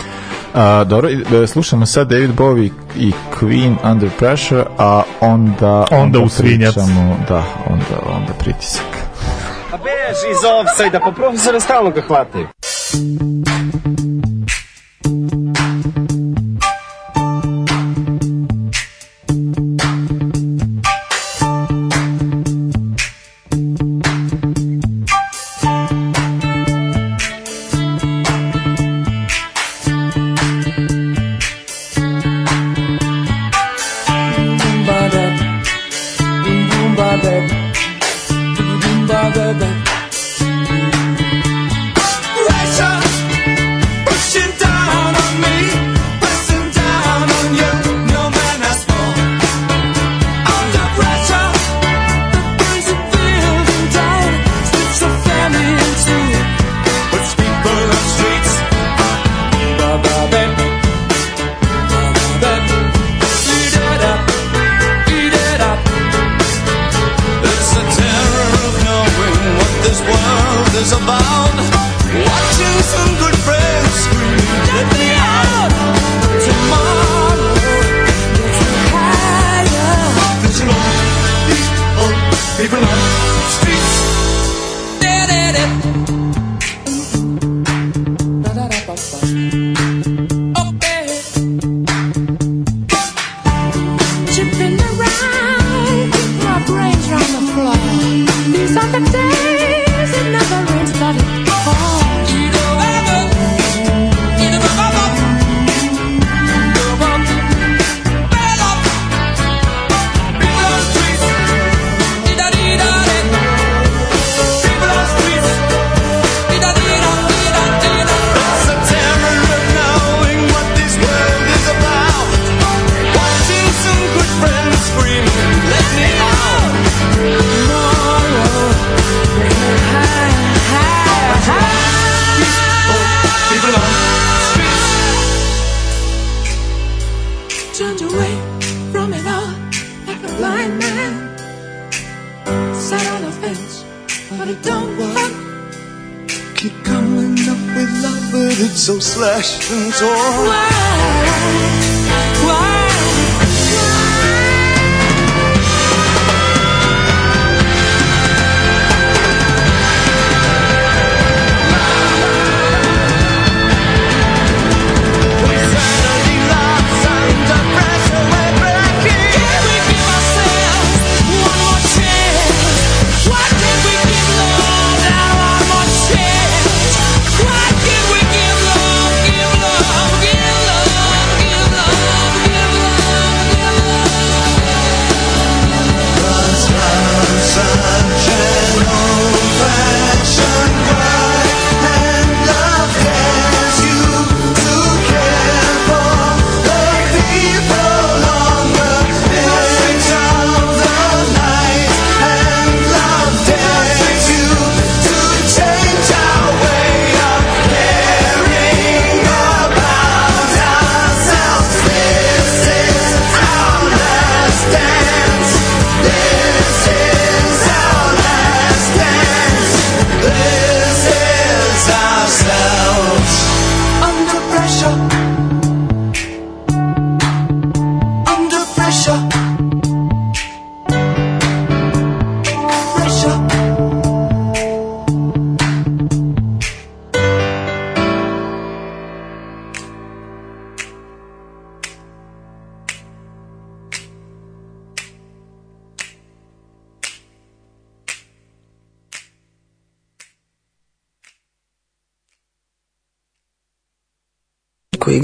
[0.53, 1.09] A, dobro,
[1.43, 5.85] e, slušamo sad David Bowie i Queen Under Pressure, a onda...
[5.91, 6.73] Onda u svinjac.
[6.73, 8.85] pričamo- Da, onda, onda pritisak.
[9.71, 12.47] A beži iz offside-a, pa profesora stalno ga hvataju.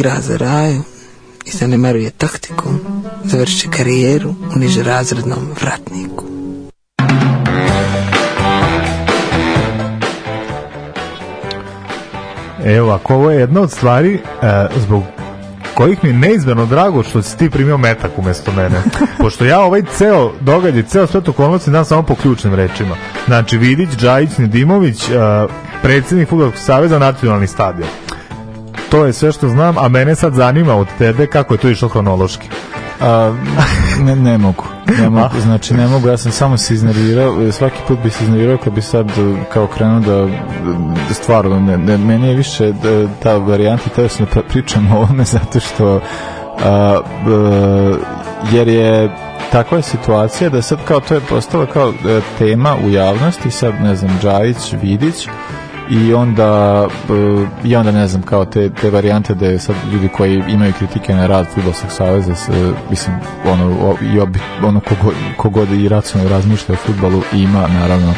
[0.07, 0.81] Koji igra za raju
[1.45, 2.69] i zanemaruje taktiku,
[3.23, 6.25] završit će karijeru u nižerazrednom vratniku.
[12.65, 14.19] Evo, ako ovo je jedna od stvari e,
[14.77, 15.03] zbog
[15.73, 18.81] kojih mi je neizmjerno drago što si ti primio metak umesto mene.
[19.21, 22.95] Pošto ja ovaj ceo događaj, ceo svet okolnosti znam samo po ključnim rečima.
[23.25, 25.13] Znači, Vidić, Džajić, Nedimović, e,
[25.81, 27.89] predsjednik Futbolskog saveza, nacionalni stadion.
[28.91, 31.87] To je sve što znam, a mene sad zanima od tebe kako je to išlo
[31.87, 32.49] hronološki.
[33.01, 33.33] A,
[34.03, 34.63] ne, ne mogu.
[34.99, 38.57] Ne mogu, znači ne mogu, ja sam samo se iznervirao, svaki put bi se iznervirao
[38.57, 39.13] kad bi sad e,
[39.53, 40.27] kao krenuo da e,
[41.13, 45.23] stvarno, ne, ne, meni je više da, ta varijanta, teo sam da pričam o ovome
[45.35, 46.01] zato što
[46.65, 47.95] a, e,
[48.51, 49.09] jer je
[49.51, 51.93] takva je situacija da sad kao to je postala kao
[52.37, 55.27] tema u javnosti, sad ne znam, Džajić, Vidić,
[55.89, 60.09] i onda e, i onda ne znam kao te, te varijante da je sad ljudi
[60.09, 63.15] koji imaju kritike na rad fudbalskog saveza s, e, mislim
[63.45, 68.13] ono i obi, ono kogod, kogod i racionalno razmišlja o fudbalu ima naravno.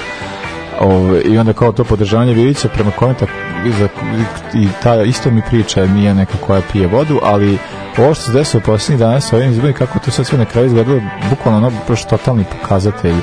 [0.79, 3.13] Ove, i onda kao to podržavanje Vidića prema kome
[3.79, 3.87] za,
[4.53, 7.57] i ta isto mi priča nije neka koja pije vodu ali
[7.97, 10.67] ovo što se desilo posljednjih dana sa ovim izborima kako to sad sve na kraju
[10.67, 13.15] izgledalo bukvalno ono baš totalni pokazatelj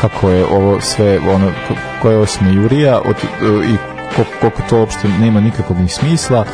[0.00, 3.16] kako je ovo sve ono ko- koja je ovo smejurija od,
[3.64, 6.44] i ko- koliko to uopšte nema nikakvog ni smisla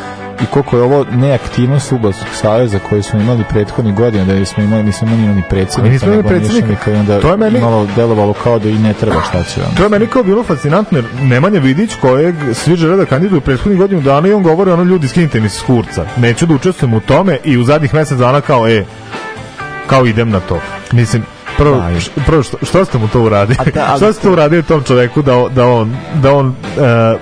[0.42, 4.82] i koliko je ovo neaktivnost Fudbalskog saveza koji smo imali prethodnih godina da smo imali
[4.82, 6.90] nismo imali ni predsjednika nismo imali predsjednika.
[6.90, 9.74] I onda To je meni- malo delovalo kao da i ne treba šta će vam
[9.76, 13.78] To je meni kao bilo fascinantno jer Nemanja Vidić kojeg svi žele da kandiduju prethodnih
[13.78, 16.04] godinu dana i on govori ono ljudi skinite mi se s kurca.
[16.16, 18.84] Neću da učestvujem u tome i u zadnjih mesec dana kao e
[19.86, 20.60] kao idem na to.
[20.92, 21.22] Mislim
[21.56, 23.58] prvo, Da, prvo što, što ste mu to uradili?
[23.74, 27.16] Da, ali što ste uradili tom čoveku da, da on da on e,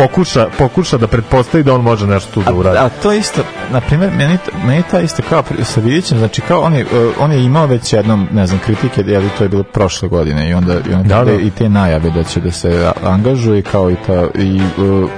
[0.00, 2.78] pokuša, pokuša da pretpostavi da on može nešto tu da uradi.
[2.78, 3.42] A, a to isto,
[3.72, 7.32] na primjer, meni, meni to isto kao sa Vidićem, znači kao on je, uh, on
[7.32, 10.54] je imao već jednom, ne znam, kritike, je li to je bilo prošle godine i
[10.54, 11.32] onda, i, onda Da, da.
[11.32, 15.10] i te najave da će da se angažuje kao i ta, i uh,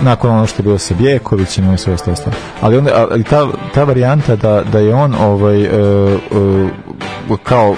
[0.00, 2.36] nakon ono što je bilo sa Bjekovićem i sve ostalo stvari.
[2.60, 6.20] Ali onda, ali ta, ta varijanta da, da je on ovaj, uh,
[7.30, 7.74] uh, kao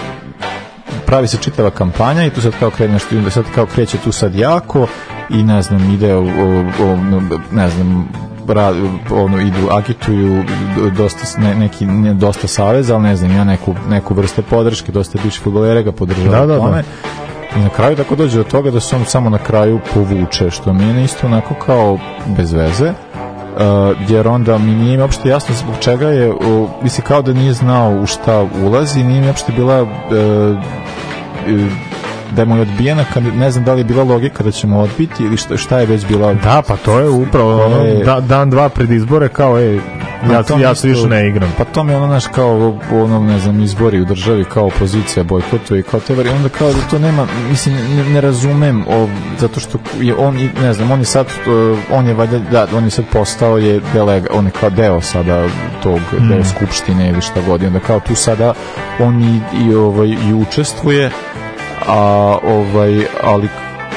[1.10, 2.70] pravi se čitava kampanja i tu sad kao
[3.12, 4.86] i onda sad kao kreće tu sad jako
[5.30, 6.96] i ne znam, ide o, o,
[7.52, 8.08] ne znam,
[8.48, 8.72] ra,
[9.10, 10.44] ono, idu, agituju
[10.96, 15.18] dosta, ne, neki, ne, dosta saveza, ali ne znam, ima neku, neku vrste podrške, dosta
[15.22, 16.82] bivših futbolera ga podržava Da, da, da.
[17.56, 20.72] I na kraju tako dođe do toga da se on samo na kraju povuče, što
[20.72, 22.92] mi je isto onako kao bez veze.
[23.50, 23.62] Uh,
[24.08, 26.38] jer onda mi nije mi uopšte jasno zbog čega je, uh,
[26.82, 29.88] misli kao da nije znao u šta ulazi, nije mi uopšte bila uh,
[31.48, 31.72] uh,
[32.32, 35.24] da mu je odbijena, kad, ne znam da li je bila logika da ćemo odbiti
[35.24, 38.50] ili šta, šta je već bila Da, pa to je upravo ono, je- da, dan,
[38.50, 39.80] dva pred izbore kao, ej,
[40.24, 41.52] ja, to ja se više ne igram.
[41.58, 45.80] Pa to mi ono naš kao ono ne znam izbori u državi kao opozicija bojkotuje
[45.80, 49.08] i kao te vari onda kao da to nema mislim ne, ne razumem o,
[49.38, 52.66] zato što je on i- ne znam on je sad uh, on je valjda da
[52.74, 55.46] on je sad postao je delega on je kao deo sada
[55.82, 58.54] tog deo skupštine ili šta god i onda kao tu sada
[58.98, 61.10] on i, i ovaj i učestvuje
[61.86, 61.96] a
[62.44, 62.92] ovaj
[63.22, 63.48] ali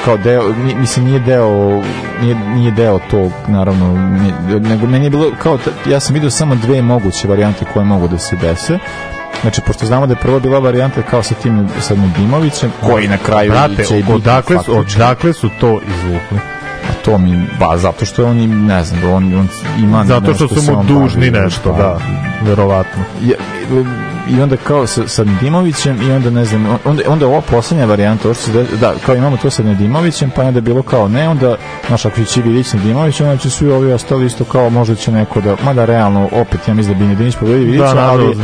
[0.04, 0.42] kao deo,
[0.76, 1.82] mislim nije deo
[2.22, 6.54] nije, nije deo tog naravno nije- nego meni je bilo kao ja sam vidio samo
[6.54, 8.78] dve moguće varijante koje mogu da se dese
[9.42, 13.16] Znači, pošto znamo da je prva bila varijanta kao sa tim sa Nedimovićem, koji na
[13.16, 16.38] kraju Brate, će i biti odakle su, odakle su to izvukli?
[16.90, 19.48] A to mi, ba, zato što on, im, ne znam, on, on
[19.78, 21.98] ima Zato što nešto su mu dužni bavi, nešto, pa, da,
[22.42, 23.02] verovatno.
[23.22, 23.36] je,
[24.28, 28.34] i onda kao sa, sa Nedimovićem i onda ne znam, onda, onda ova poslednja varijanta,
[28.34, 31.56] što de- da, kao imamo to sa Nedimovićem, pa je onda bilo kao ne, onda,
[31.88, 35.40] znaš, ako će Vidić Nedimović, onda će svi ovi ostali isto kao možda će neko
[35.40, 38.34] da, mada realno, opet ja mislim da bi Nedimović pobedio Vidića, Da, ali,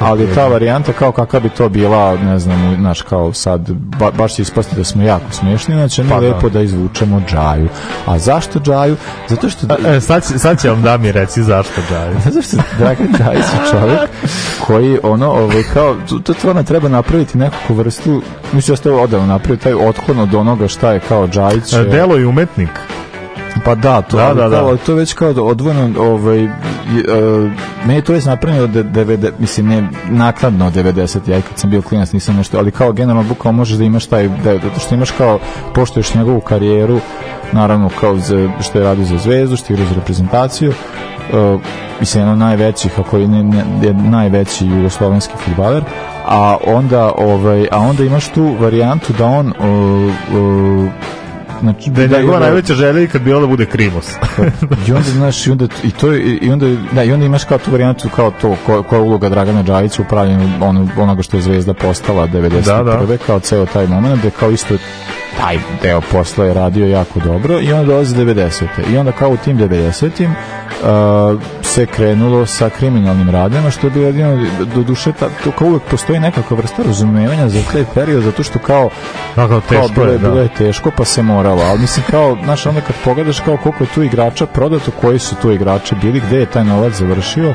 [0.00, 4.34] ali ta varijanta kao kakva bi to bila, ne znam, znaš, kao sad, ba, baš
[4.34, 6.26] će ispasti da smo jako smiješni, znači mi Pa da.
[6.26, 7.68] lepo da izvučemo Džaju.
[8.06, 8.96] A zašto Džaju?
[9.28, 9.66] Zato što...
[9.88, 12.16] E, sad, sad će vam da mi reći zašto daju.
[12.24, 14.00] Zato što Dragan Đajić je čovjek
[14.66, 19.02] koji ono, ovaj, kao, to, to stvarno treba napraviti nekakvu vrstu, mislim da ste ovo
[19.02, 21.72] odavno napraviti, taj otklon od onoga šta je kao Đajić.
[21.72, 22.70] E, Delo i umetnik.
[23.64, 24.76] Pa da, to, Da, da, da.
[24.76, 26.48] to je već kao odvojeno, ovaj, e,
[27.84, 31.70] meni je to već napravljeno od 90, mislim ne nakladno od 90, ja kad sam
[31.70, 34.94] bio klinac nisam nešto, ali kao generalno bukvalno možeš da imaš taj, da, zato što
[34.94, 35.38] imaš kao,
[35.74, 37.00] poštuješ njegovu karijeru,
[37.52, 41.60] naravno kao za, što je radio za zvezdu, što je igrao za reprezentaciju, uh,
[42.00, 45.84] mislim jedan od najvećih ako i ne, ne, je najveći jugoslovenski fudbaler
[46.26, 49.54] a onda ovaj a onda imaš tu varijantu da on uh,
[50.36, 50.88] uh,
[51.60, 54.06] znači Da je njegova igra- najveća želja ikad bila da bude krimos.
[54.88, 57.70] i onda znaš i onda i to i onda da i onda imaš kao tu
[57.70, 61.42] varijantu kao to ko, koja je uloga Dragana Đajića u pravljenju ono, onoga što je
[61.42, 62.84] Zvezda postala 91.
[62.84, 63.16] Da, da.
[63.26, 64.74] kao ceo taj moment gde kao isto
[65.38, 68.64] taj deo posla je radio jako dobro i onda dolazi 90.
[68.92, 70.28] I onda kao u tim 90.
[71.34, 71.40] Uh,
[71.70, 75.82] se krenulo sa kriminalnim radnjama što je bilo jedino do duše ta, to kao uvek
[75.82, 78.90] postoji nekakva vrsta razumevanja za taj period zato što kao
[79.36, 80.28] Da, kao kao teško bilo je, da.
[80.28, 83.84] bilo je teško pa se moralo, ali mislim kao, znaš, onda kad pogledaš kao koliko
[83.84, 87.54] je tu igrača prodato, koji su tu igrači bili, gde je taj novac završio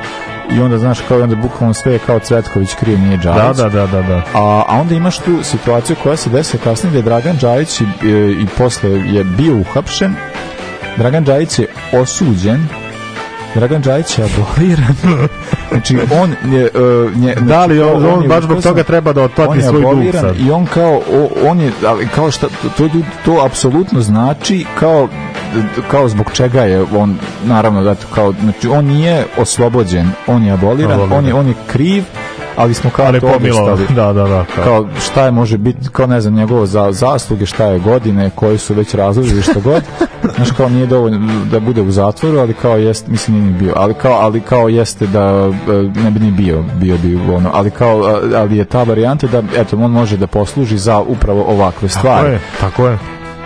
[0.51, 3.57] i onda znaš kao i onda bukvalno sve je kao Cvetković kriv, nije Da, Đajić.
[3.57, 4.17] da, da, da, da.
[4.33, 7.85] A, a onda imaš tu situaciju koja se desila kasnije gde je Dragan Đajić i,
[8.41, 10.15] i posle je bio uhapšen
[10.97, 12.67] Dragan Đajić je osuđen
[13.55, 14.95] Dragan Đajić je aboliran
[15.71, 16.69] znači on je,
[17.05, 19.81] uh, nje, Da li on, on je baš zbog toga treba da on otplati svoj
[19.81, 20.39] dug sad.
[20.39, 22.89] i on kao o, on je ali kao šta to to,
[23.25, 25.07] to apsolutno znači kao
[25.91, 30.91] kao zbog čega je on naravno da kao znači on nije oslobođen on je aboliran
[30.91, 31.17] Aboliran.
[31.17, 32.03] on je on je kriv
[32.55, 33.85] ali smo kao Ali obeštali.
[33.95, 34.45] Da, da, da.
[34.55, 34.63] Kao.
[34.63, 38.57] kao šta je može biti kao ne znam njegovo za zasluge šta je godine koji
[38.57, 39.83] su već razlozi ili šta god
[40.35, 43.73] znaš kao nije dovoljno da bude u zatvoru ali kao jest mislim nije ni bio
[43.75, 45.71] ali kao ali kao jeste da e,
[46.03, 49.43] ne bi ni bio bio bi ono ali kao a, ali je ta varijanta da
[49.57, 52.97] eto on može da posluži za upravo ovakve Tako stvari je, tako je.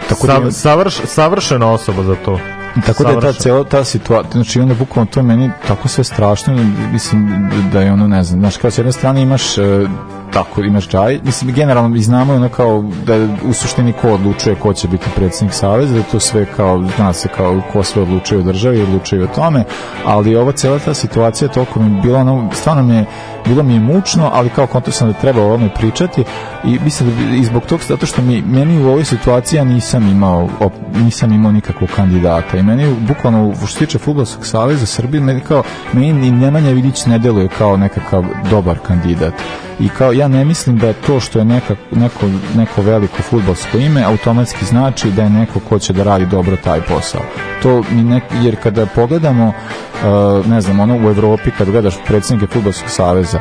[0.09, 2.39] Tako da Sav- je- savrš, savršena osoba za to.
[2.85, 6.53] Tako da je ta cela ta situacija, znači onda bukvalno to meni tako sve strašno,
[6.91, 9.87] mislim da je ono, ne znam, znaš, kao s jedne strane imaš e,
[10.33, 13.13] tako, imaš džaj, mislim, generalno i znamo ono kao da
[13.49, 17.13] u suštini ko odlučuje ko će biti predsjednik saveza, da je to sve kao, zna
[17.13, 19.63] se kao ko sve odlučuje u državi, odlučuje o tome,
[20.05, 23.05] ali ova cela ta situacija toliko mi bila, ono, stvarno mi je,
[23.45, 26.23] bilo mi je mučno, ali kao konto sam da treba o ovome pričati
[26.63, 30.49] i mislim da i zbog toga, zato što mi, meni u ovoj situaciji nisam imao,
[30.59, 35.41] op, nisam imao nikakvog kandidata i meni bukvalno što se tiče Fudbalskog saveza Srbije, meni
[35.41, 35.63] kao,
[35.93, 39.33] meni ni Nemanja Vidić ne deluje kao nekakav dobar kandidat
[39.79, 42.25] i kao ja ne mislim da to što je neka, neko,
[42.55, 46.81] neko veliko fudbalsko ime automatski znači da je neko ko će da radi dobro taj
[46.81, 47.21] posao.
[47.63, 52.53] To mi ne, jer kada pogledamo uh, ne znam, ono u Evropi kad gledaš predsjednike
[52.53, 53.39] fudbalskog saveza saveza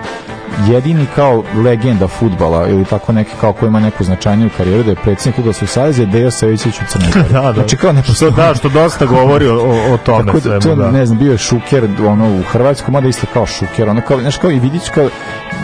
[0.66, 4.96] jedini kao legenda futbala ili tako neki kao ko ima neku značajniju karijeru da je
[4.96, 7.28] predsjednik Fudbalskog saveza je Dejo Savićić u Crnoj Gori.
[7.32, 7.52] Da, da.
[7.52, 8.32] Znači kao ne postoji.
[8.32, 10.90] da, što dosta govori o, o, o tome Tako da, svemu, to, da.
[10.90, 14.36] ne znam, bio je Šuker ono, u Hrvatskoj, mada isto kao Šuker, ono kao, znaš,
[14.36, 15.08] kao i vidić kao,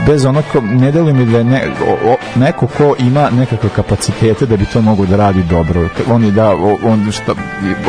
[0.07, 3.69] bez ono kao, ne deluje mi da je ne, o, o, neko ko ima nekakve
[3.69, 5.89] kapacitete da bi to mogo da radi dobro.
[6.09, 6.51] On je da,
[6.85, 7.35] on, šta,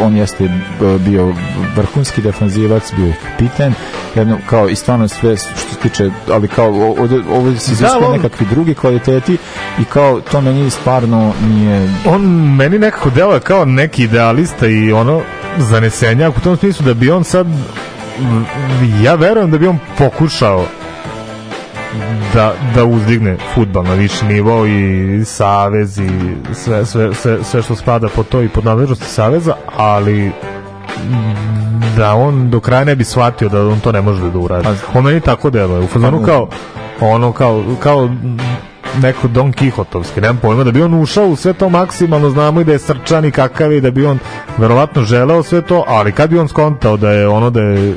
[0.01, 0.47] on jeste
[0.79, 1.33] b- bio
[1.75, 3.73] vrhunski defanzivac, bio je kapiten,
[4.15, 7.73] jedno, kao i stvarno sve što se tiče, ali kao o- ovde, ovde se Da,
[7.73, 9.37] iziskuje on- nekakvi drugi kvaliteti
[9.79, 12.21] i kao to meni stvarno nije on
[12.55, 15.21] meni nekako deluje kao neki idealista i ono
[15.57, 17.47] zanesenjak u tom smislu da bi on sad
[19.01, 20.65] ja verujem da bi on pokušao
[22.33, 26.09] da, da uzdigne futbal na viši nivo i savez i
[26.53, 30.31] sve, sve, sve, sve što spada po to i pod nadležnosti saveza, ali
[31.97, 34.67] da on do kraja ne bi shvatio da on to ne može da uradi.
[34.93, 35.79] On meni tako deluje.
[35.79, 36.49] U fazonu Pa, kao
[37.01, 38.09] ono kao, kao
[39.01, 42.63] neko Don Kihotovski, nemam pojma, da bi on ušao u sve to maksimalno, znamo i
[42.63, 44.19] da je srčan i kakav je, da bi on
[44.57, 47.95] verovatno želeo sve to, ali kad bi on skontao da je ono da je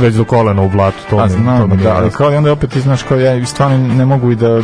[0.00, 2.32] već do kolena u blatu, to A mi, to znam, mi nije da, ali kao
[2.32, 4.62] i onda opet ti znaš kao ja stvarno ne mogu i da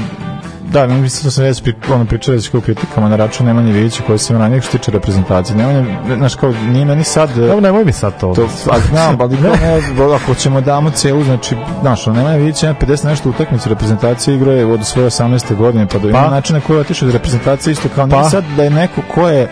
[0.72, 3.72] da, mi mislim da sam već pri, ono, pričao već kao kritikama na račun Nemanje
[3.72, 5.56] Vidića koji sam ranije što se tiče reprezentacije.
[5.56, 7.38] Nemanje, znaš, kao, nije meni sad...
[7.38, 8.34] Evo, nemoj mi sad to.
[8.34, 9.50] to a znam, ali ne,
[10.22, 14.66] ako ćemo damo celu, znači, znaš, Nemanja Vidić ima 50 nešto utakmice reprezentacije igre je
[14.66, 15.56] od svoje 18.
[15.56, 16.30] godine, pa do ima Pa.
[16.30, 18.30] načina koji je otišao iz reprezentacije isto kao, nije Pa.
[18.30, 19.48] sad da je neko ko je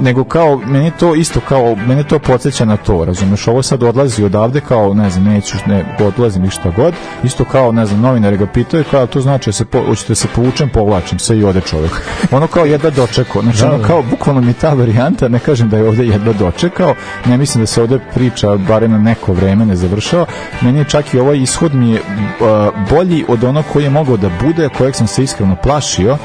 [0.00, 3.48] nego kao meni to isto kao meni to podsjeća na to razumeš?
[3.48, 6.94] Ovo sad odlazi odavde kao ne znam neću ne odlazim i šta god.
[7.24, 10.14] Isto kao ne znam novinari ga pitaju kao to znači da se po, hoćete da
[10.14, 11.92] se povučem povlačim se i ode čovjek.
[12.30, 15.76] Ono kao jedva dočekao znači Da, ono kao bukvalno mi ta varijanta ne kažem da
[15.76, 16.94] je ovde jedva dočekao
[17.26, 20.26] ne mislim da se ovde priča barem na neko vreme ne završava.
[20.60, 24.16] Meni je čak i ovaj ishod mi je uh, bolji od onog koji je mogao
[24.16, 26.16] da bude kojeg sam se iskreno plašio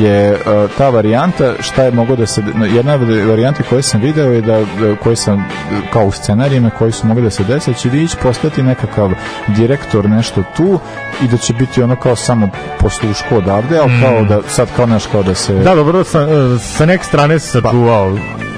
[0.00, 2.42] je uh, ta varijanta šta je moglo da se
[2.74, 5.48] jedna od varijante koje sam video je da, da koje sam
[5.92, 9.10] kao u scenarijima koji su mogli da se dese će Vidić postati nekakav
[9.48, 10.78] direktor nešto tu
[11.24, 12.48] i da će biti ono kao samo
[12.80, 16.58] posluško odavde ali kao da sad kao naš kao da se Da, dobro, sa, e,
[16.58, 18.55] sa neke strane se sačuvao kao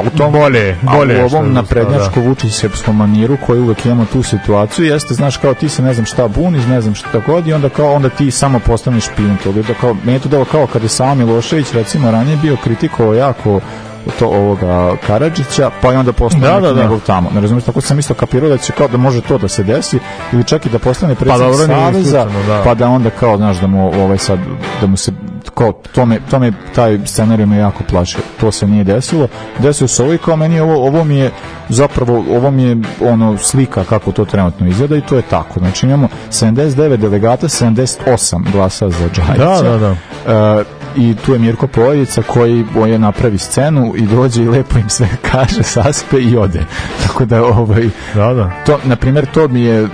[0.00, 1.20] u tom bolje, bolje.
[1.20, 5.68] a u ovom naprednjačko vučićevskom maniru koji uvek imamo tu situaciju jeste znaš kao ti
[5.68, 8.58] se ne znam šta buniš ne znam šta god i onda kao onda ti samo
[8.58, 12.36] postaneš špijun toga da kao meni to delo kao kada je Sava Milošević recimo ranije
[12.36, 13.60] bio kritikovao jako
[14.18, 16.82] to ovoga Karadžića, pa je onda postao Da, da, da.
[16.82, 17.30] njegov tamo.
[17.34, 19.98] Ne razumiješ, tako sam isto kapirao da će kao da može to da se desi
[20.32, 22.62] ili čak i da postane predsjednik dobro, nije saveza, da.
[22.64, 24.38] pa da onda kao, znaš, da mu ovaj sad,
[24.80, 25.12] da mu se
[25.54, 28.20] kao, to me, to me taj scenarij me jako plašio.
[28.42, 29.28] To se nije desilo.
[29.58, 31.30] Desilo se ovo i kao meni ovo, ovo mi je
[31.68, 35.58] zapravo, ovo mi je ono slika kako to trenutno izgleda i to je tako.
[35.58, 39.44] Znači imamo 79 delegata, 78 glasa za Džajića.
[39.44, 39.94] Da, da, da.
[40.60, 44.88] E, i tu je Mirko Pojevica koji je napravi scenu i dođe i lepo im
[44.88, 46.64] sve kaže, saspe i ode.
[47.06, 48.50] Tako da ovaj Da, da.
[48.66, 49.88] to na primjer to mi je e,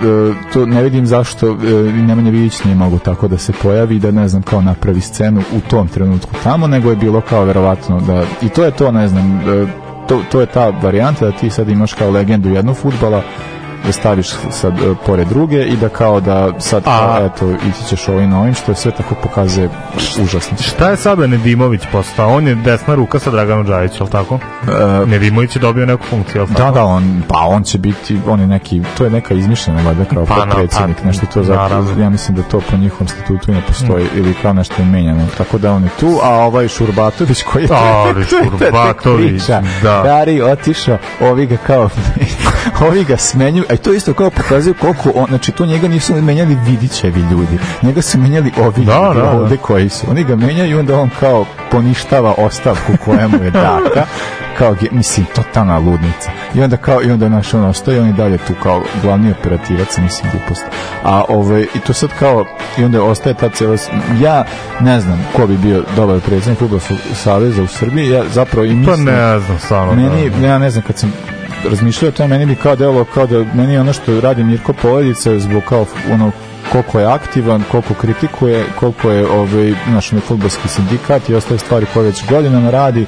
[0.53, 1.53] to ne vidim zašto e,
[1.91, 5.59] Nemanja Vidić nije mogo tako da se pojavi da ne znam kao napravi scenu u
[5.69, 9.39] tom trenutku tamo nego je bilo kao verovatno da i to je to ne znam
[9.39, 9.65] e,
[10.07, 13.21] to, to je ta varijanta da ti sad imaš kao legendu jednog futbala
[13.85, 18.07] da staviš sad e, pored druge i da kao da sad A- eto ići ćeš
[18.07, 19.69] ovim novim što je sve tako pokazuje
[20.23, 22.29] užasno Šta je sada Nedimović postao?
[22.29, 24.39] On je desna ruka sa Draganom Đajićem, li tako?
[24.67, 26.71] E, Nedimović je dobio neku funkciju, li Da, tako?
[26.71, 30.25] da, on, pa on će biti, on je neki, to je neka izmišljena valjda kao
[30.25, 32.01] Pa, potpredsjednik, pa, nešto to naravno.
[32.01, 35.57] ja mislim da to po njihovom statutu ne postoji ili kao nešto je menjano, tako
[35.57, 37.69] da on je tu, a ovaj Šurbatović koji je
[37.99, 39.43] Ali je ta Šurbatović,
[39.83, 40.01] da.
[40.03, 41.89] Dari otišao, ovi ga kao
[42.87, 46.15] ovi ga smenjuju, a i to isto kao pokazuje koliko on, znači to njega nisu
[46.15, 49.31] menjali Vidićevi ljudi, njega su menjali ovi Da, ljudi da, da.
[49.31, 53.51] ovde koji su, oni ga menjaju i onda on kao poništava ostavku koja mu je
[53.51, 54.05] data,
[54.57, 56.31] kao, mislim, totalna ludnica.
[56.55, 59.97] I onda kao, i onda naš on ostaje, on je dalje tu kao glavni operativac,
[59.97, 60.65] mislim, glupost.
[61.03, 62.45] A ovaj, i to sad kao,
[62.77, 63.89] i onda ostaje ta cijela, s-
[64.21, 64.45] ja
[64.79, 68.75] ne znam ko bi bio dobar predsjednik Fudbalskog saveza u Srbiji, ja zapravo i Pa
[68.75, 69.93] mislim, ne znam, stvarno.
[69.93, 70.47] meni, da.
[70.47, 71.13] ja ne znam, kad sam
[71.65, 75.39] razmišljao o tome, meni bi kao delo, kao da meni ono što radi Mirko Poledica
[75.39, 76.31] zbog kao ono
[76.71, 82.05] koliko je aktivan, koliko kritikuje, koliko je ovaj, naš futbolski sindikat i ostale stvari koje
[82.05, 83.05] već godinama radi.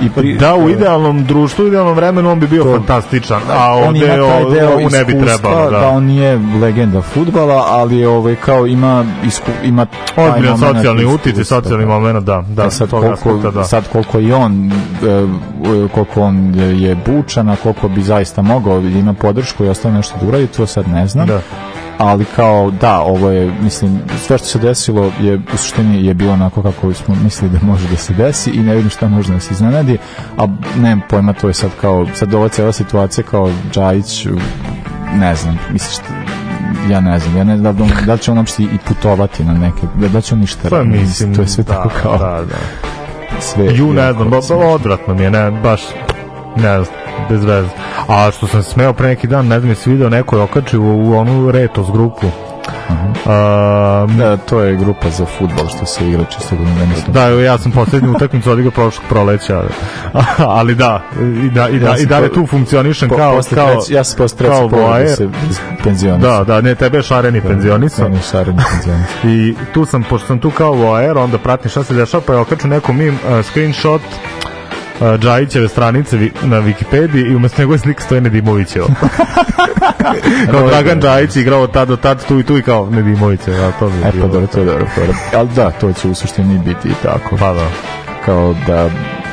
[0.00, 3.74] I pri, Da, u idealnom društvu, u idealnom vremenu on bi bio To- fantastičan, a
[3.74, 5.70] on ovde ovo ne bi trebalo.
[5.70, 5.78] da.
[5.78, 5.88] Da.
[5.88, 9.86] on nije legenda fudbala, ali je ovaj kao ima isku, ima
[10.16, 11.90] momenat socijalni uticaj, socijalni da.
[11.90, 13.64] moment, da, da, E sad, koliko, aspekta, da.
[13.64, 14.72] sad koliko i on e,
[15.94, 20.26] koliko on je bučan, a koliko bi zaista mogao ima podršku i ostalo nešto da
[20.26, 21.26] uradi, to sad ne znam.
[21.26, 21.40] Da.
[21.98, 26.32] Ali kao da, ovo je, mislim, sve što se desilo je u suštini je bilo
[26.32, 29.40] onako kako smo mislili da može da se desi i ne vidim šta može da
[29.40, 29.98] se iznenadi,
[30.38, 30.46] a
[30.76, 34.26] nemam pojma, to je sad kao, sad ova cijela situacija kao Džajić,
[35.14, 36.14] ne znam, misliš šta,
[36.90, 39.86] ja ne znam, ja ne znam da, da će on uopšte i putovati na neke,
[39.94, 43.40] da, da će on ništa Pa mislim, to je sve da, tako kao da, da.
[43.40, 44.38] sve Ju, ne znam, ba,
[44.74, 45.82] odvratno mi je, ne, baš,
[46.56, 47.68] ne znam, bez veze.
[48.08, 51.02] A što sam smeo pre neki dan, ne znam, jesi video neko je okačio u,
[51.02, 52.26] u onu Retos grupu.
[53.26, 57.12] A, Da, to je grupa za futbol što se igra čisto da ne mislim.
[57.12, 59.62] Da, ja sam poslednju utakmicu odigrao prošlog proleća,
[60.38, 61.02] ali da,
[61.44, 64.04] i da, i da, Ja i po- tu funkcionišem Po- kao, posle kao, treći- ja
[64.04, 64.68] sam posle treći kao da
[65.08, 65.28] se.
[66.20, 68.04] Da, da, ne, tebe je šareni penzionisao.
[68.04, 69.30] Meni je šareni penzionisao.
[69.32, 72.38] I tu sam, pošto sam tu kao voajer, onda pratim šta se dešava, pa je
[72.38, 74.02] okaču neko mim, uh, screenshot
[75.00, 78.88] uh, Džajićeve stranice vi, na Wikipediji i umesto njegove slike stoje Nedimovićevo.
[80.50, 83.56] kao Dragan Džajić igrao tad do tad tu i tu i kao Nedimovićevo.
[83.56, 84.86] Ja, to bi E pa dobro, to je dobro.
[85.34, 87.36] Ali da, to će u suštini biti i tako.
[87.36, 87.66] Pa da.
[88.24, 88.90] Kao da,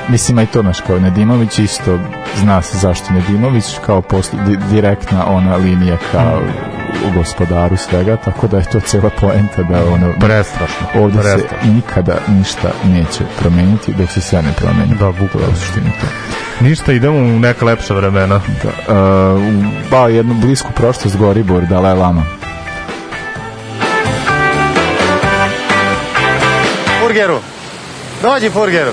[0.09, 1.99] mislim, a i to, znaš, kao Nedimović isto
[2.35, 6.39] zna se zašto Nedimović, kao posle, di, direktna ona linija kao
[7.07, 10.87] u gospodaru svega, tako da je to cela poenta da ono Prestrašno.
[10.95, 11.73] ovdje se prestrašno.
[11.73, 14.95] nikada ništa neće promeniti dok se sve ne promeni.
[14.99, 15.49] Da, bukvalno.
[15.53, 16.07] u suštini to.
[16.65, 18.41] Ništa, idemo u neka lepša vremena.
[18.63, 18.93] Da,
[19.33, 19.41] uh,
[19.91, 22.23] ba, jednu blisku prošlost Goribor, Dalaj Lama.
[27.01, 27.39] Furgeru.
[28.21, 28.91] Dođi Furgeru.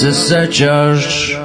[0.00, 1.36] Se sećaš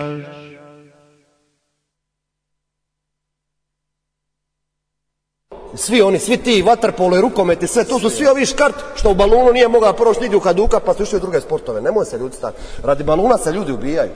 [5.78, 9.12] Svi oni, svi ti vaterpolo i rukomet i sve, to su svi ovi škart što
[9.12, 11.82] u balunu nije mogao proći nigdje u kaduka pa su išli u druge sportove.
[11.82, 12.58] Nemoj se ljudi stati.
[12.84, 14.12] Radi baluna se ljudi ubijaju.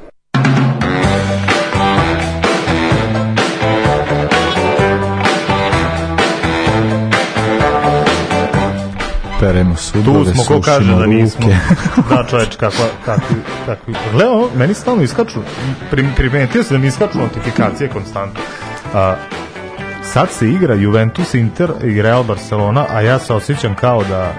[9.39, 11.47] Peremo Tu sudove, smo, ko kaže da nismo.
[12.09, 13.35] da, čoveč, kakva, kakvi,
[13.65, 13.93] kakvi.
[14.13, 15.39] Leo, meni stalno iskaču,
[15.91, 18.41] prim, primetio se da mi iskaču notifikacije konstantno.
[18.93, 19.15] A,
[20.03, 24.33] sad se igra Juventus, Inter i Real Barcelona, a ja se osjećam kao da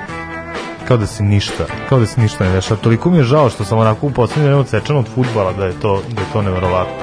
[0.89, 2.81] kao da se ništa, kao da se ništa ne dešava.
[2.81, 5.73] Toliko mi je žao što sam onako u poslednje vreme odsečan od futbala da je
[5.73, 6.95] to, da je to neverovatno.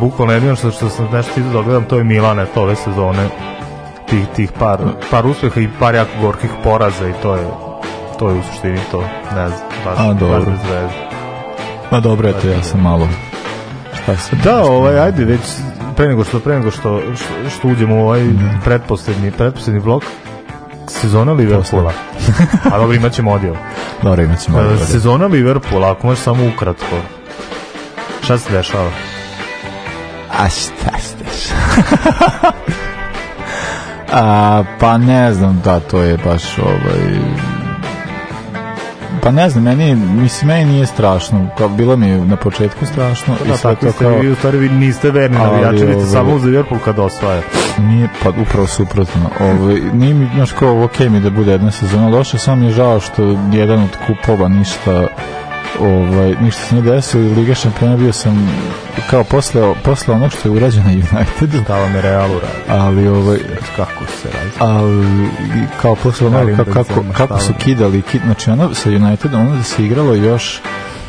[0.00, 3.28] Bukvalno jedino što, što sam nešto idu da gledam, to je Milane, to ove sezone
[4.10, 4.78] tih, tih par,
[5.10, 7.44] par uspeha i par jako gorkih poraza i to je
[8.18, 9.00] to je u suštini to,
[9.34, 10.38] ne znam, baš, A, dobro.
[10.38, 11.08] baš bez veze.
[11.90, 13.08] Ma dobro, eto, ja sam malo...
[14.02, 14.36] Šta se...
[14.36, 15.40] Da, ovaj, ajde, već
[15.96, 18.28] pre nego što, pre nego što, što, što uđemo u ovaj
[18.64, 20.02] pretposlednji, pretposlednji blok,
[20.86, 21.92] sezona Liverpoola.
[22.72, 23.54] A dobro, imat ćemo odjel.
[24.02, 24.86] Dobro, imat ćemo odjel.
[24.86, 26.96] Sezona Liverpoola, ako možeš samo ukratko.
[28.22, 28.90] Šta se dešava?
[30.38, 32.52] A šta se dešava?
[34.12, 37.18] A, pa ne znam, da, to je baš ovaj...
[39.22, 41.48] Pa ne znam, meni, mislim, meni nije strašno.
[41.58, 43.34] Kao, bilo mi je na početku strašno.
[43.46, 44.18] Da, i sad tako to ste, kao...
[44.18, 46.98] vi u stvari vi niste verni Ali, navijači, vi ste ovaj, samo uz Liverpool kad
[46.98, 47.42] osvaja.
[47.78, 49.30] Nije, pa upravo suprotno.
[49.40, 52.72] Ovaj, nije mi, znaš kao, ok mi da bude jedna sezona loša, samo mi je
[52.72, 55.06] žao što jedan od kupova ništa
[55.80, 58.50] ovaj, ništa se nije desilo i Liga šampiona bio sam
[59.10, 62.54] kao posle, posle onog što je urađeno na Unitedu Stava me Realu radi.
[62.68, 63.38] ali ovaj
[63.76, 64.50] Kako se radi?
[64.58, 65.06] ali
[65.82, 69.62] kao posle Karim kako, kako, kako su kidali kid, znači ono sa Unitedom ono da
[69.62, 70.60] se igralo još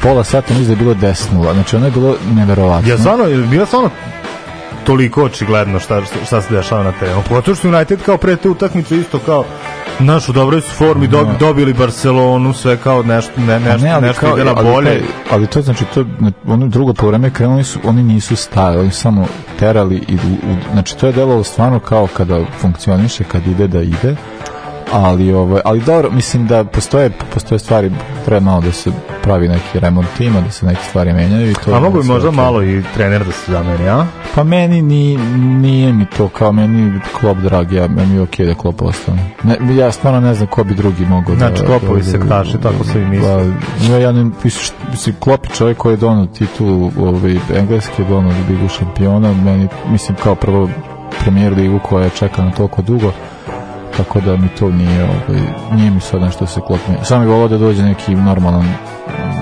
[0.01, 3.37] pola sata mislim da je bilo 10 znači ono je bilo neverovatno Ja stvarno, je
[3.37, 3.89] bilo stvarno
[4.83, 7.21] toliko očigledno šta, šta se dešava na terenu.
[7.29, 9.45] Pogotovo što United kao pre te utakmice isto kao
[9.99, 14.01] naš u dobroj su formi dob, dobili Barcelonu sve kao nešto ne, nešto, ne, ali
[14.07, 14.89] nešto kao, ide na ali bolje.
[14.89, 15.01] taj-
[15.31, 16.05] ali to znači to
[16.47, 19.27] ono drugo povreme krenuli su oni nisu stajali oni samo
[19.59, 20.19] terali i u,
[20.73, 24.15] znači to je delovalo stvarno kao kada funkcioniše kad ide da ide
[24.93, 27.91] ali ovaj ali dobro mislim da postoje postoje stvari
[28.25, 28.91] treba malo da se
[29.23, 32.31] pravi neki remont tima da se neke stvari menjaju i to A mogu bi možda
[32.31, 34.05] malo i trener da se zameni, a?
[34.35, 38.53] Pa meni ni, nije mi to kao meni klop drag, ja, meni je okej da
[38.55, 39.31] klop ostane.
[39.43, 41.47] Ne, ja stvarno ne znam ko bi drugi mogao da...
[41.47, 43.53] Znači, Klopovi da- sektaši, tako svi misle.
[43.79, 44.29] Pa, ja, ja ne,
[44.91, 50.17] mislim, klop je čovjek koji je donao titulu ovaj, engleske, donao ligu šampiona, meni, mislim,
[50.23, 50.69] kao prvo
[51.23, 53.11] premijer ligu koja je čekana toliko dugo,
[54.03, 55.41] tako da mi to nije, ovaj,
[55.71, 58.73] nije mi sad nešto se klop ne- Samo bi volao da dođe neki normalan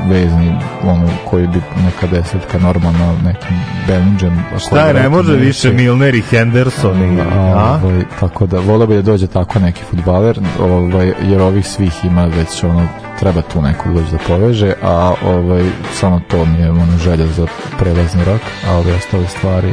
[0.10, 4.44] vezni, ono, koji bi neka desetka normalna, nekim Bellingham.
[4.60, 5.46] Šta je, ne može neće.
[5.46, 7.22] više Milner i Henderson i...
[7.36, 7.80] A?
[7.84, 12.26] Ovaj, tako da, volio bi da dođe tako neki futbaler, ovaj, jer ovih svih ima
[12.26, 12.88] već ono,
[13.20, 15.64] treba tu neko doći da poveže, a ovaj,
[15.94, 17.48] samo to mi je ono, želja za
[17.80, 19.72] prelazni rok, a ove ostale stvari,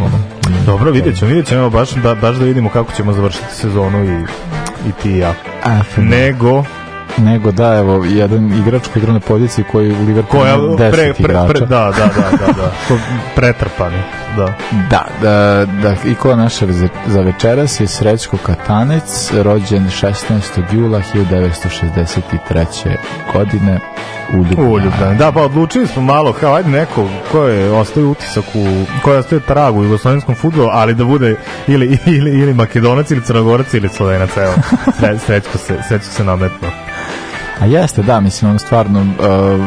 [0.00, 0.18] ono,
[0.66, 4.22] Dobro, vidjet ćemo, vidjet ćemo, baš, da, baš da vidimo kako ćemo završiti sezonu i,
[4.88, 5.34] i ti i ja.
[5.96, 6.64] Nego,
[7.18, 10.86] nego da, evo, jedan igrač koji igra na poziciji koji u Liverpoolu koja ima pre,
[10.86, 11.66] 10 pre, pre, igrača.
[11.66, 12.98] da, da, da, da, da, ko
[13.36, 14.02] pretrpani,
[14.36, 14.54] da.
[14.90, 20.62] Da, da, da, i ko naša za, za večeras je Srećko Katanec, rođen 16.
[20.72, 22.96] jula 1963.
[23.32, 23.80] godine
[24.32, 24.70] u Ljubljani.
[24.70, 25.18] U Ljubljani.
[25.18, 29.18] Da, pa odlučili smo malo, kao ajde neko ko je ostaje utisak u, ko je
[29.18, 31.36] ostaje trag u jugoslovenskom futbolu, ali da bude
[31.66, 34.52] ili, ili, ili makedonac ili crnogorac ili slovenac, evo,
[34.98, 36.83] Sre, srećko se, srećko se nametno.
[37.60, 39.66] A jeste, da, mislim, ono stvarno, uh,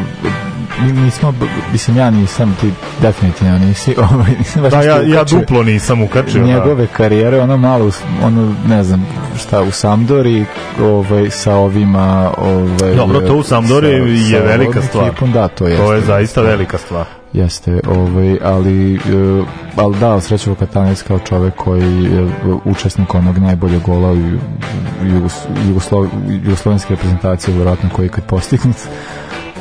[0.82, 1.34] mi nismo,
[1.72, 2.70] mislim, ja nisam, ti
[3.02, 6.42] definitivno nisi, ovaj, nisam baš Da, ja, ja duplo nisam ukačio.
[6.44, 7.90] njegove karijere, ono malo,
[8.24, 9.06] ono, ne znam,
[9.38, 10.44] šta, u Sampdori,
[10.82, 12.94] ovaj, sa ovima, ovaj...
[12.94, 13.92] Dobro, to u Sampdori sa-
[14.34, 15.06] je sa velika stvar.
[15.08, 15.84] ekipom, da, to Da, jeste.
[15.84, 17.06] to je zaista velika stvar.
[17.32, 23.38] Jeste, ovaj, ali, uh, ali da, Srećevo Katanec kao čovek koji je uh, učesnik onog
[23.38, 25.34] najboljeg gola u, u Jugos,
[25.68, 26.08] Jugoslo,
[26.44, 28.76] jugoslovenske reprezentacije, vjerojatno koji je kad postignut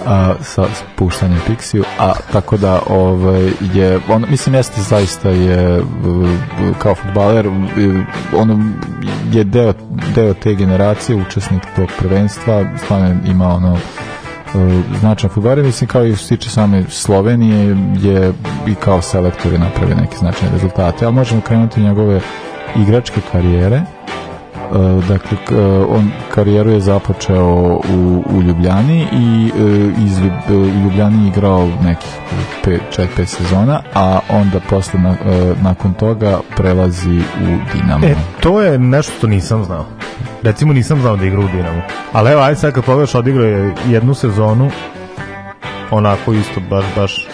[0.06, 0.66] a, sa
[0.96, 5.86] puštanjem Pixiju, a tako da ovaj je on mislim jeste zaista je uh,
[6.80, 7.54] kao fudbaler uh,
[8.34, 8.60] ono
[9.32, 9.74] je deo,
[10.16, 13.78] deo te generacije učesnik tog prvenstva stvarno ima ono
[14.56, 18.34] e, značajan futbaler, mislim kao i što se tiče same Slovenije je
[18.68, 22.22] i kao selektor je napravio neke značajne rezultate, ali možemo krenuti njegove
[22.76, 23.82] igračke karijere
[25.00, 25.56] dakle k- e,
[25.90, 27.46] on karijeru je započeo
[27.90, 29.62] u, u Ljubljani i e,
[30.00, 30.20] iz
[30.84, 32.10] Ljubljani igrao nekih
[32.64, 38.80] 4-5 sezona a onda posle na- e, nakon toga prelazi u Dinamo E, to je
[38.80, 39.86] nešto što nisam znao.
[40.44, 41.82] Recimo nisam znao da igra u Dinamu.
[42.14, 44.70] Ali evo, ajde sad kad pogledaš, odigrao je jednu sezonu
[45.92, 47.28] onako isto, baš, baš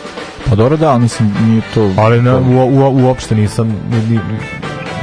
[0.50, 4.20] pa dobro da, ali mislim nije to ali na, u, u, uopšte nisam ni, ni,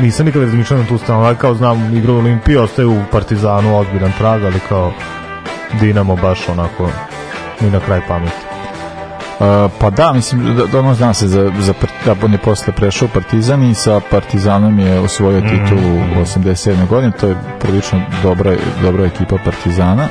[0.01, 3.79] nisam nikada razmišljao na tu stranu, ali kao znam igrao u Olimpiji, ostaje u Partizanu
[3.79, 4.93] ozbiljan trag, ali kao
[5.81, 6.91] Dinamo baš onako
[7.61, 8.37] ni na kraj pameti.
[9.41, 9.47] Uh,
[9.81, 11.75] pa da, mislim, da, da ono zna se za, za,
[12.05, 16.87] da on je posle prešao Partizan i sa Partizanom je osvojio titulu u 87.
[16.87, 20.09] godine, to je prilično dobra, dobra ekipa Partizana.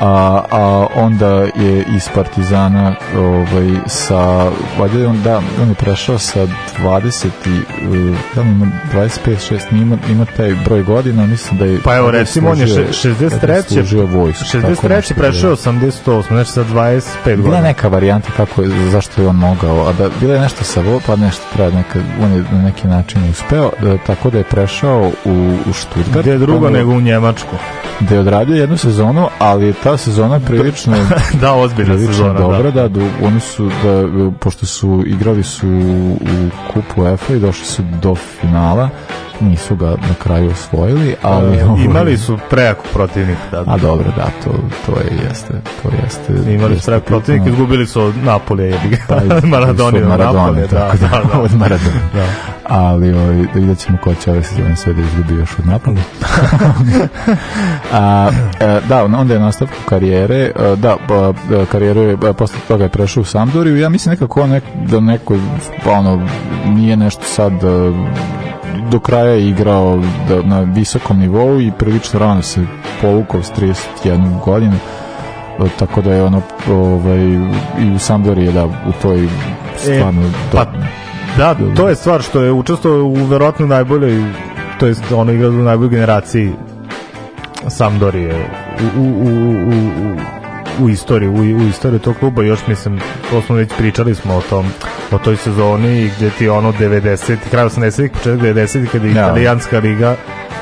[0.00, 0.06] A,
[0.50, 3.46] a onda je iz Partizana ovaj,
[3.86, 4.44] sa
[4.78, 6.46] valjda on, da, on je prešao sa
[6.78, 7.60] 20 i
[8.34, 9.08] da ima 25,
[9.50, 12.66] 6 ima, ima taj broj godina mislim da je Pa evo da recimo on je
[12.66, 13.62] služio- še- da je 63.
[13.68, 14.88] služio vojsku tako 63.
[14.88, 17.60] nešto je prešao 88, znači sa 25 Bila je godina.
[17.60, 21.00] neka varijanta kako je, zašto je on mogao, a da bilo je nešto sa vo,
[21.06, 25.10] pa nešto treba neka, on je na neki način uspeo, da, tako da je prešao
[25.24, 25.32] u,
[25.66, 26.18] u Stuttgart.
[26.18, 27.56] Gde je drugo nego u Njemačku.
[28.00, 30.96] Gde je odradio jednu sezonu, ali je ta sezona prilično
[31.40, 32.70] da, ozbiljna sezona, dobra, da.
[32.70, 32.88] da.
[32.88, 34.08] da, oni su, da,
[34.40, 38.88] pošto su igrali su u kupu UEFA i došli su do finala
[39.40, 41.58] nisu ga na kraju osvojili, ali...
[41.58, 43.72] E, ovaj, Imali su prejakog protivnika tada.
[43.72, 44.50] A dobro, da, to,
[44.86, 46.52] to je, jeste, to jeste.
[46.52, 47.56] Imali su jeste prejakog protivnika, bitno.
[47.56, 48.96] izgubili su od Napolija, jebi ga.
[49.08, 51.40] Pa, iz- Maradoni iz od Napolija, da, tako da, da.
[51.40, 52.00] od Maradona.
[52.14, 52.26] Da.
[52.64, 55.96] Ali ovaj, da vidjet ćemo ko će ove sezone sve da izgubi još od Napoli.
[57.92, 58.30] A,
[58.60, 60.96] e, da, onda je nastavku karijere, e, da,
[61.52, 65.36] e, karijeru je, posle toga je prešao u Sampdoriju, ja mislim nekako nek, da neko,
[65.86, 66.28] ono,
[66.66, 67.52] nije nešto sad
[68.90, 72.66] do kraja je igrao da, na visokom nivou i prilično rano se
[73.02, 73.52] povukao s
[74.04, 74.76] 31 godinu
[75.58, 77.18] E, tako da je ono ovaj,
[77.78, 79.28] i u Sampdori je da u toj
[79.76, 80.22] stvarno
[80.52, 80.70] pa, do-
[81.36, 84.24] Da, to je stvar što je učestvovao u verovatno najboljoj,
[84.80, 86.52] to jest ono igra u najboljoj generaciji
[87.68, 88.34] Sampdorije
[88.96, 90.16] u, u, u, u, u,
[90.80, 93.00] u istoriji, u, u istoriji tog kluba još mislim,
[93.30, 94.66] to smo već pričali smo o tom,
[95.12, 99.20] o toj sezoni gde ti ono 90, kraj 80-ih, početak 90-ih kada je Da.
[99.20, 100.16] italijanska liga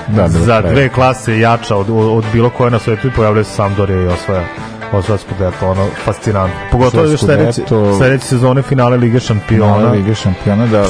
[0.09, 3.45] Da, bilo za dve klase jača od, od, od bilo koje na svetu i pojavljaju
[3.45, 4.45] se Sampdoria i osvaja
[4.95, 6.57] osvaja Scudetto, ono, fascinantno.
[6.72, 7.62] Pogotovo sledeće,
[7.99, 9.74] sledeće sezone finale Lige šampiona.
[9.74, 10.86] Finale Lige šampiona da, da,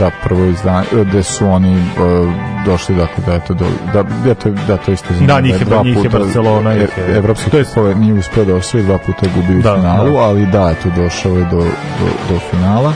[0.00, 2.32] da prvo izdanje gde su oni uh,
[2.66, 5.82] došli dakle da eto do, da, da, to, da to isto Da, njih je- dva
[5.82, 9.18] njih je Barcelona, e, ih je- evropski to je nije uspeo da osvoji dva puta
[9.22, 10.18] je gubio Da, finalu da.
[10.18, 12.92] ali da eto došao je do, do, do finala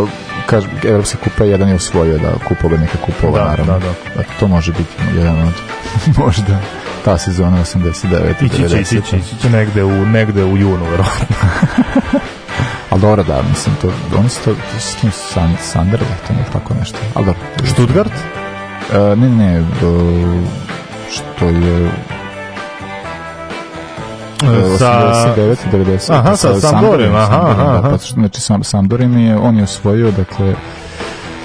[0.00, 0.08] uh,
[0.46, 4.22] kaže, Evropska kupa jedan je osvojio da kup pobednika kupova Da, naravno da, da.
[4.40, 5.54] To može biti jedan od
[6.18, 6.58] možda
[7.04, 8.80] ta sezona 89 Ići će, 90.
[8.80, 11.36] ići će, ići će negde u, negde u junu, verovatno.
[12.90, 13.88] Ali dobro, da, mislim, to,
[14.18, 16.98] oni su to, to s kim su San, Sanderletom ili tako nešto.
[17.14, 17.40] Ali dobro.
[17.64, 18.12] Stuttgart?
[18.92, 19.62] E, ne, ne, e,
[21.10, 21.86] što je
[24.42, 27.90] e, Sa- 89 90 Aha, sa Sampdorijem, aha, Sampdorijem, aha, da, aha.
[27.90, 30.54] pa, znači sam Sampdorim je on je osvojio dakle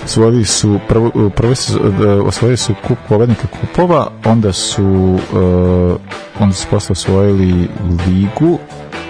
[0.09, 6.67] osvojili su prvo, prvo e, osvojili su kup pobednika kupova onda su e, onda su
[6.67, 7.69] posle osvojili
[8.07, 8.59] ligu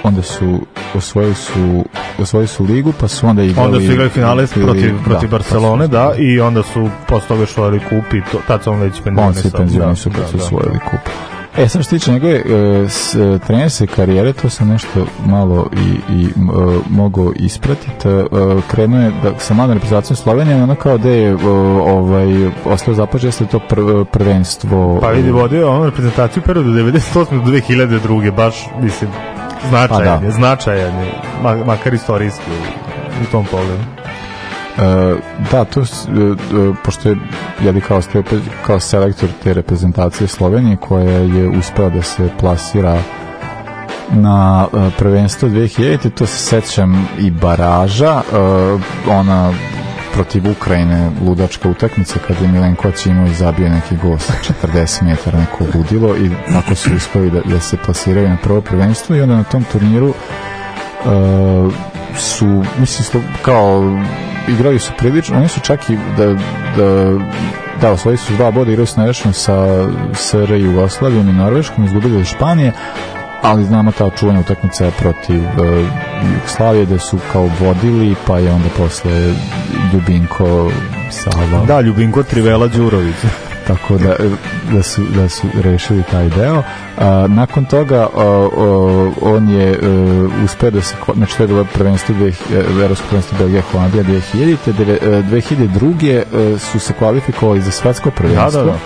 [0.03, 0.59] onda su
[0.95, 1.85] osvojili su
[2.19, 5.37] osvojili su ligu pa su onda igrali Onda su igrali finale protiv, da, protiv pa
[5.37, 8.79] Barcelone, su- da, i onda su posle toga šovali kup i to, tad su on
[8.79, 9.51] već on penzionisao.
[9.51, 11.28] se penzioni su kad su osvojili kup.
[11.57, 16.25] E, sad što tiče njegove e, e, trenerske karijere, to sam nešto malo i, i
[16.25, 16.29] e,
[16.89, 18.07] mogao ispratiti.
[18.07, 18.25] E,
[18.71, 23.27] krenuo je da, sa mladom reprezentacijom Slovenije, ono kao da je e, ovaj, ostao započeo
[23.27, 23.75] jeste to pr,
[24.11, 24.99] prvenstvo.
[25.01, 27.45] Pa vidi, vodio je onu reprezentaciju periodu 98.
[27.45, 28.31] do 2002.
[28.31, 29.09] baš, mislim,
[29.69, 30.25] značajan Pa da.
[30.25, 31.11] je, značajan je,
[31.43, 33.83] ma- makar istorijski u, u tom pogledu.
[34.79, 35.15] E,
[35.51, 37.15] da, to e, e, pošto je
[37.63, 38.01] Jadi kao,
[38.65, 42.97] kao selektor te reprezentacije Slovenije koja je uspela da se plasira
[44.11, 48.21] na prvenstvo 2000 to se sećam i baraža
[49.07, 49.53] ona
[50.13, 54.33] protiv Ukrajine ludačka utakmica kad je Milenković imao i zabio neki gol sa
[54.63, 59.15] 40 metara neko ludilo i tako su uspeli da, da se plasiraju na prvo prvenstvo
[59.15, 63.99] i onda na tom turniru e, su mislim kao
[64.47, 66.25] igrali su prilično oni su čak i da,
[66.77, 67.17] da
[67.81, 72.25] da, osvojili su dva boda, igrali su nerešeno sa SR Jugoslavijom i Norveškom, izgubili od
[72.25, 72.71] Španije,
[73.41, 75.85] ali znamo ta čuvena utakmica protiv uh,
[76.35, 79.33] Jugoslavije da su kao vodili, pa je onda posle
[79.93, 80.71] Ljubinko
[81.09, 83.15] Sava Da, Ljubinko Trivela Đurović.
[83.69, 84.15] Tako da,
[84.71, 86.63] da, su, da su rešili taj deo.
[86.97, 91.65] A, nakon toga a, a, on je uh, uspeo da se, znači to je bilo
[91.73, 92.31] prvenstvo, e,
[92.83, 94.57] Evropsko prvenstvo Belgija Holandija 2000.
[94.77, 96.23] Deve, e, 2002.
[96.55, 98.61] e, su se kvalifikovali za svetsko prvenstvo.
[98.61, 98.77] Da, da, da.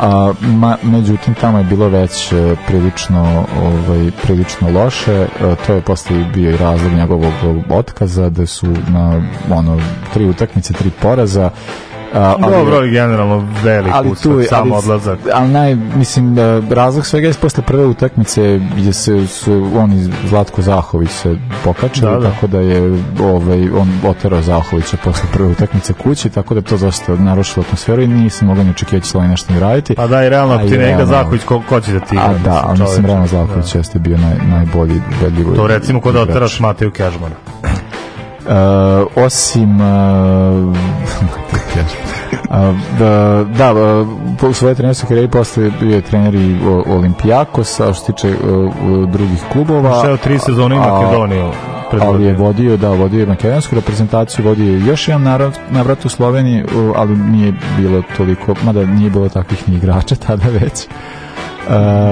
[0.00, 5.26] A, ma, međutim tamo je bilo već e, prilično ovaj prilično loše E,
[5.66, 7.32] to je posle bio i razlog njegovog
[7.70, 9.80] otkaza da su na ono
[10.14, 11.50] tri utakmice tri poraza
[12.14, 15.18] A, Dobro, ali generalno velik ali uspeh, tu sam ali, odlazak.
[15.34, 20.08] ali naj, mislim, da razlog svega je posle prve utakmice gdje se su on i
[20.24, 22.30] Zlatko Zahović se pokačali, Da, da.
[22.30, 22.82] tako da je
[23.22, 28.02] ovaj, on oterao Zahovića posle prve utakmice kući, tako da je to dosta narušilo atmosferu
[28.02, 29.94] i nisam mogao ni očekivati će Slovenija nešto ni raditi.
[29.94, 32.14] Pa da, i realno, ti i ne igra realno- Zahović, ko, ko će da ti
[32.14, 32.24] igra?
[32.24, 35.00] A da, ali mislim, realno Zahović jeste bio naj, najbolji.
[35.56, 37.34] To recimo kod da oteraš Mateju Kežmana.
[38.48, 38.54] Uh,
[39.16, 40.76] osim uh,
[42.50, 44.08] uh, da, da uh,
[44.42, 48.58] u svojoj trenerskoj karijeri posle bio trener i o- Olimpijakos, a što se tiče uh,
[48.58, 50.02] uh, drugih klubova.
[50.02, 51.50] Šeo tri sezone u Makedoniju.
[52.02, 56.08] ali je vodio, da, vodio je makedonsku reprezentaciju, vodio je još jedan navrat, navrat u
[56.08, 60.86] Sloveniji, uh, ali nije bilo toliko, mada nije bilo takvih ni igrača tada već.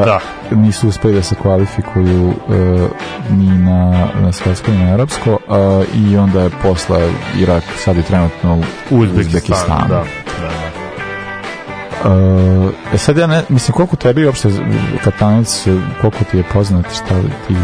[0.04, 0.20] Da.
[0.50, 2.88] Nisu uspeli da se kvalifikuju e,
[3.30, 5.38] ni na, na svetsko ni na europsko
[5.94, 8.54] i onda je posle Irak sad je trenutno
[8.90, 9.88] u Uzbekistan, Uzbekistanu.
[9.88, 9.94] da.
[9.94, 10.04] da,
[10.40, 10.66] da.
[12.04, 14.48] Uh, e sad ja ne, mislim, koliko tebi uopšte
[15.04, 15.66] Katanec,
[16.00, 17.54] koliko ti je poznat, šta li ti...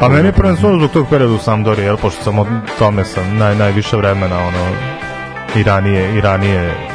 [0.00, 2.46] Pa meni je prvenstveno zbog tog perioda u Sampdori, jel, pošto sam od
[2.78, 4.68] tome sam naj, najviše vremena, ono,
[5.56, 6.91] i ranije, i ranije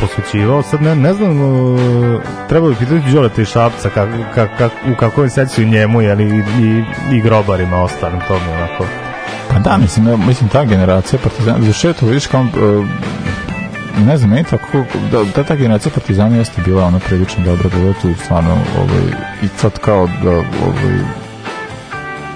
[0.00, 0.62] posvećivao.
[0.62, 4.96] Sad ne, ne znam, uh, treba bi pitati Đoleta i Šapca kak, kak, kak, u
[4.96, 8.84] kakvoj seciju njemu, jel, i, i, i grobarima ostalim, to mi onako...
[9.48, 12.86] Pa da, mislim, mislim ta generacija Partizana, zašto je to, vidiš kao, uh,
[14.06, 17.94] ne znam, meni tako, da, da ta generacija Partizana jeste bila ono prilično dobra, je
[18.02, 19.12] tu stvarno, ovaj,
[19.42, 20.98] i sad kao da, ovaj,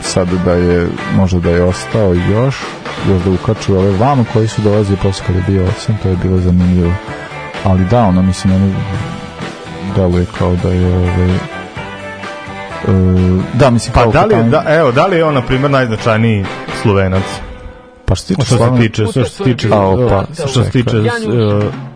[0.02, 2.56] sad da je, možda da je ostao još,
[3.08, 6.16] još da ukaču ove vamo koji su dolazili posle kada je bio osam, to je
[6.16, 6.92] bilo zanimljivo.
[7.64, 8.72] Ali da, ono, mislim, ono,
[9.96, 11.38] deluje kao da je, ovaj, e,
[13.54, 15.70] da, mislim, Pa kao da li, je, da, evo, da li je on, na primjer,
[15.70, 16.44] najznačajniji
[16.82, 17.22] Slovenac?
[18.04, 20.96] Pa što se tiče što se tiče, što se tiče, A, opa, što se tiče
[20.98, 21.04] uh,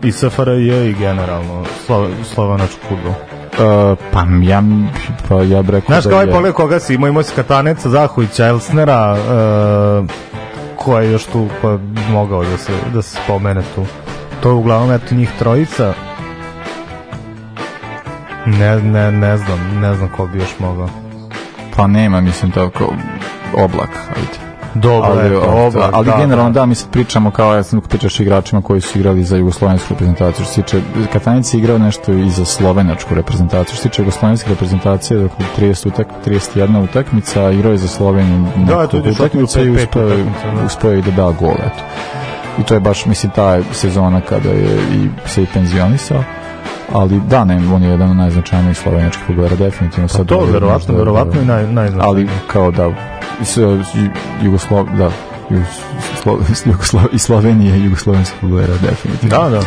[0.03, 3.11] i SFRJ i generalno slo, slovenačku futbol.
[3.11, 3.17] Uh,
[4.11, 4.63] pa ja,
[5.29, 7.35] pa ja bih rekao Znaš da kao ovaj je- pogled koga si imao, imao si
[7.35, 9.17] Kataneca, Zahovića, Elsnera,
[9.99, 10.05] uh,
[10.75, 11.79] ko je još tu je
[12.11, 13.85] mogao da se, da se spomene tu.
[14.45, 15.93] To je uglavnom eto njih trojica.
[18.45, 20.89] Ne, ne, ne znam, ne znam ko bi još mogao.
[21.75, 22.93] Pa nema, mislim, tako
[23.57, 24.45] oblak, ajde.
[24.73, 28.19] Dobro, ali, eto, Oblak, ali da, generalno da, mi sad pričamo kao ja sam pričaš
[28.19, 30.45] igračima koji su igrali za jugoslovensku reprezentaciju.
[30.45, 30.81] Što se tiče,
[31.13, 33.75] Katanic je igrao nešto i za slovenačku reprezentaciju.
[33.75, 38.87] Što se tiče jugoslovenske reprezentacije, dakle 30 utak, 31 utakmica, igrao je za Sloveniju Da,
[38.87, 40.15] to je utakmica i uspeo, da.
[40.65, 41.83] uspeo je i da da gol, eto.
[42.59, 46.23] I to je baš, mislim, ta sezona kada je i se i penzionisao.
[46.93, 50.07] Ali da, ne, on je jedan od najznačajnijih slovenjačkih futbolera, definitivno.
[50.07, 52.01] Sad Pa to, je verovatno, možda- verovatno i naj, najznačajniji.
[52.03, 52.89] ali kao da
[53.43, 53.57] s,
[54.41, 55.09] Jugoslav, da
[55.49, 56.39] Jugoslo,
[56.71, 59.37] Jugoslo, i Slovenije i jugoslovenskog futbolera definitivno.
[59.39, 59.61] Da, da.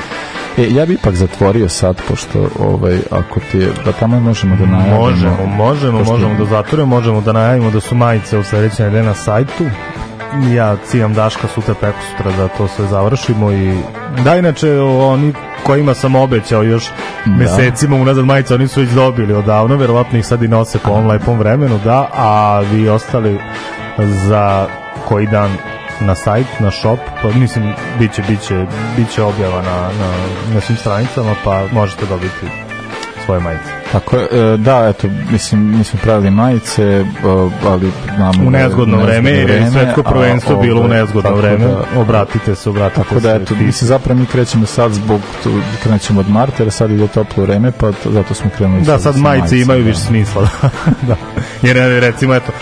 [0.59, 4.67] E, ja bi ipak zatvorio sad, pošto ovaj, ako ti je, da tamo možemo da
[4.67, 5.01] najavimo.
[5.01, 9.03] Možemo, možemo, pošto- možemo da zatvorimo, možemo da najavimo da su majice u sledeće nedelje
[9.03, 9.65] na sajtu.
[10.55, 13.75] Ja cijam Daška sutra preko sutra da to sve završimo i
[14.25, 15.33] da inače oni
[15.65, 16.91] kojima sam obećao još
[17.27, 17.33] Da.
[17.33, 21.07] mesecima unazad majice oni su već dobili odavno, verovatno ih sad i nose po ovom
[21.07, 23.39] lepom vremenu, da, a vi ostali
[23.99, 24.67] za
[25.09, 25.51] koji dan
[26.01, 30.13] na sajt, na shop, pa mislim biće biće biće objava na na
[30.55, 32.68] na svim stranicama, pa možete dobiti
[33.29, 33.65] svoje majice.
[33.93, 37.05] Tako je, e, da, eto, mislim, mi smo pravili majice,
[37.65, 41.23] ali znamo u da je nezgodno vreme, jer je svetsko a, prvenstvo bilo u nezgodno
[41.23, 41.65] tako vreme.
[41.67, 43.37] da- obratite se, obratite Tako da, se.
[43.37, 45.51] eto, ti- mislim, zapravo mi krećemo sad zbog, tu,
[45.83, 49.15] krećemo od marta, jer sad ide toplo vreme, pa to, zato smo krenuli Da, sad
[49.15, 49.87] sa majice imaju da.
[49.87, 50.49] više smisla.
[50.63, 50.71] Da.
[51.03, 51.17] da.
[51.63, 52.53] Jer e, recimo, eto,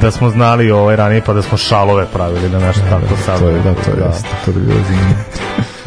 [0.00, 3.38] da smo znali ovaj ranije, pa da smo šalove pravili da nešto tako sad.
[3.38, 5.20] To je, da, to je, jeste, to bi bilo zanimljivo.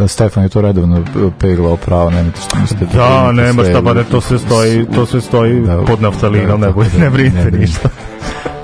[0.08, 1.04] Stefan je to redovno
[1.40, 2.86] peglao pravo, nemojte što mislite.
[2.94, 6.68] Da, nema šta, pa ne, to sve stoji, to sve stoji Da, pod naftalinom, da,
[6.68, 7.60] ne, tako da, ne brinite ne brinite.
[7.60, 7.90] ništa.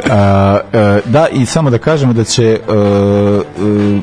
[0.09, 2.59] A, e, da, i samo da kažemo da će e, e,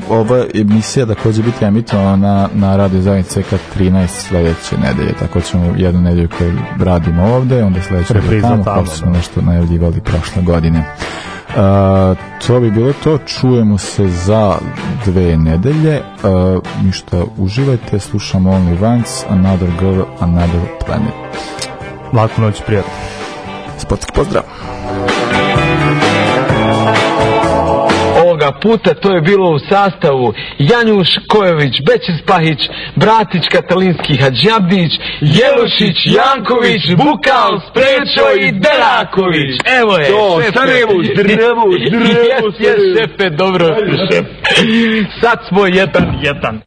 [0.09, 6.01] ova emisija takođe biti emitovana na, na radio zajednici CK13 sledeće nedelje, tako ćemo jednu
[6.01, 9.17] nedelju koju radimo ovde, onda sledeće tamo, tamo, kao što smo da.
[9.17, 10.83] nešto najavljivali prošle godine.
[11.57, 12.15] A,
[12.47, 14.55] to bi bilo to, čujemo se za
[15.05, 21.13] dve nedelje, A, ništa, uživajte, slušamo Only Once, Another Girl, Another Planet.
[22.13, 22.91] Laku noć, prijatno.
[23.77, 24.43] Sportski pozdrav!
[28.49, 32.59] Ovoga puta to je bilo u sastavu Janjuš Kojović, Bećis Pahić,
[32.95, 39.51] Bratić Katalinski Hadžabdić, Jelušić, Janković, Bukal, Sprečo i Deraković.
[39.79, 40.41] Evo je, To.
[40.53, 43.75] Sarajevo, zdravo, zdravo, Jes, šefe, dobro.
[45.21, 46.61] Sad smo jedan, jedan.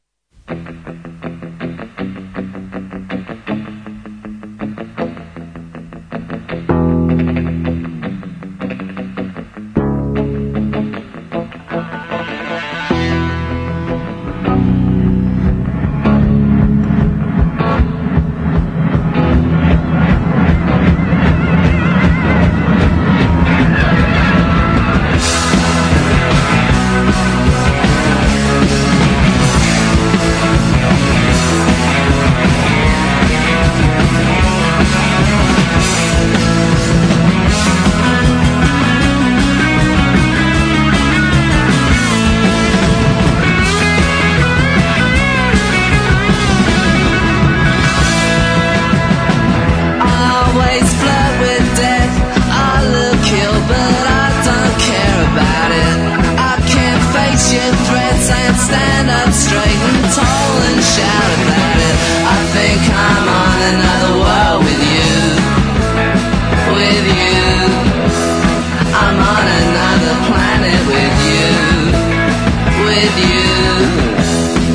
[73.02, 73.50] With you.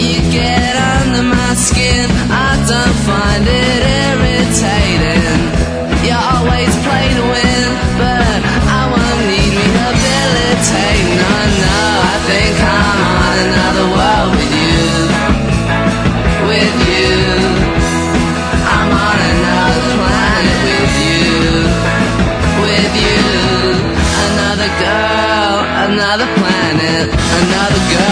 [0.04, 5.40] You get under my skin, I don't find it irritating.
[6.04, 8.38] You always play to win, but
[8.80, 11.16] I won't need rehabilitating.
[11.24, 11.34] No,
[11.64, 11.80] no,
[12.14, 14.84] I think I'm on another world with you,
[16.52, 17.16] with you.
[18.76, 21.24] I'm on another planet with you,
[22.66, 23.24] with you.
[24.28, 25.56] Another girl,
[25.88, 27.06] another planet,
[27.40, 28.07] another girl,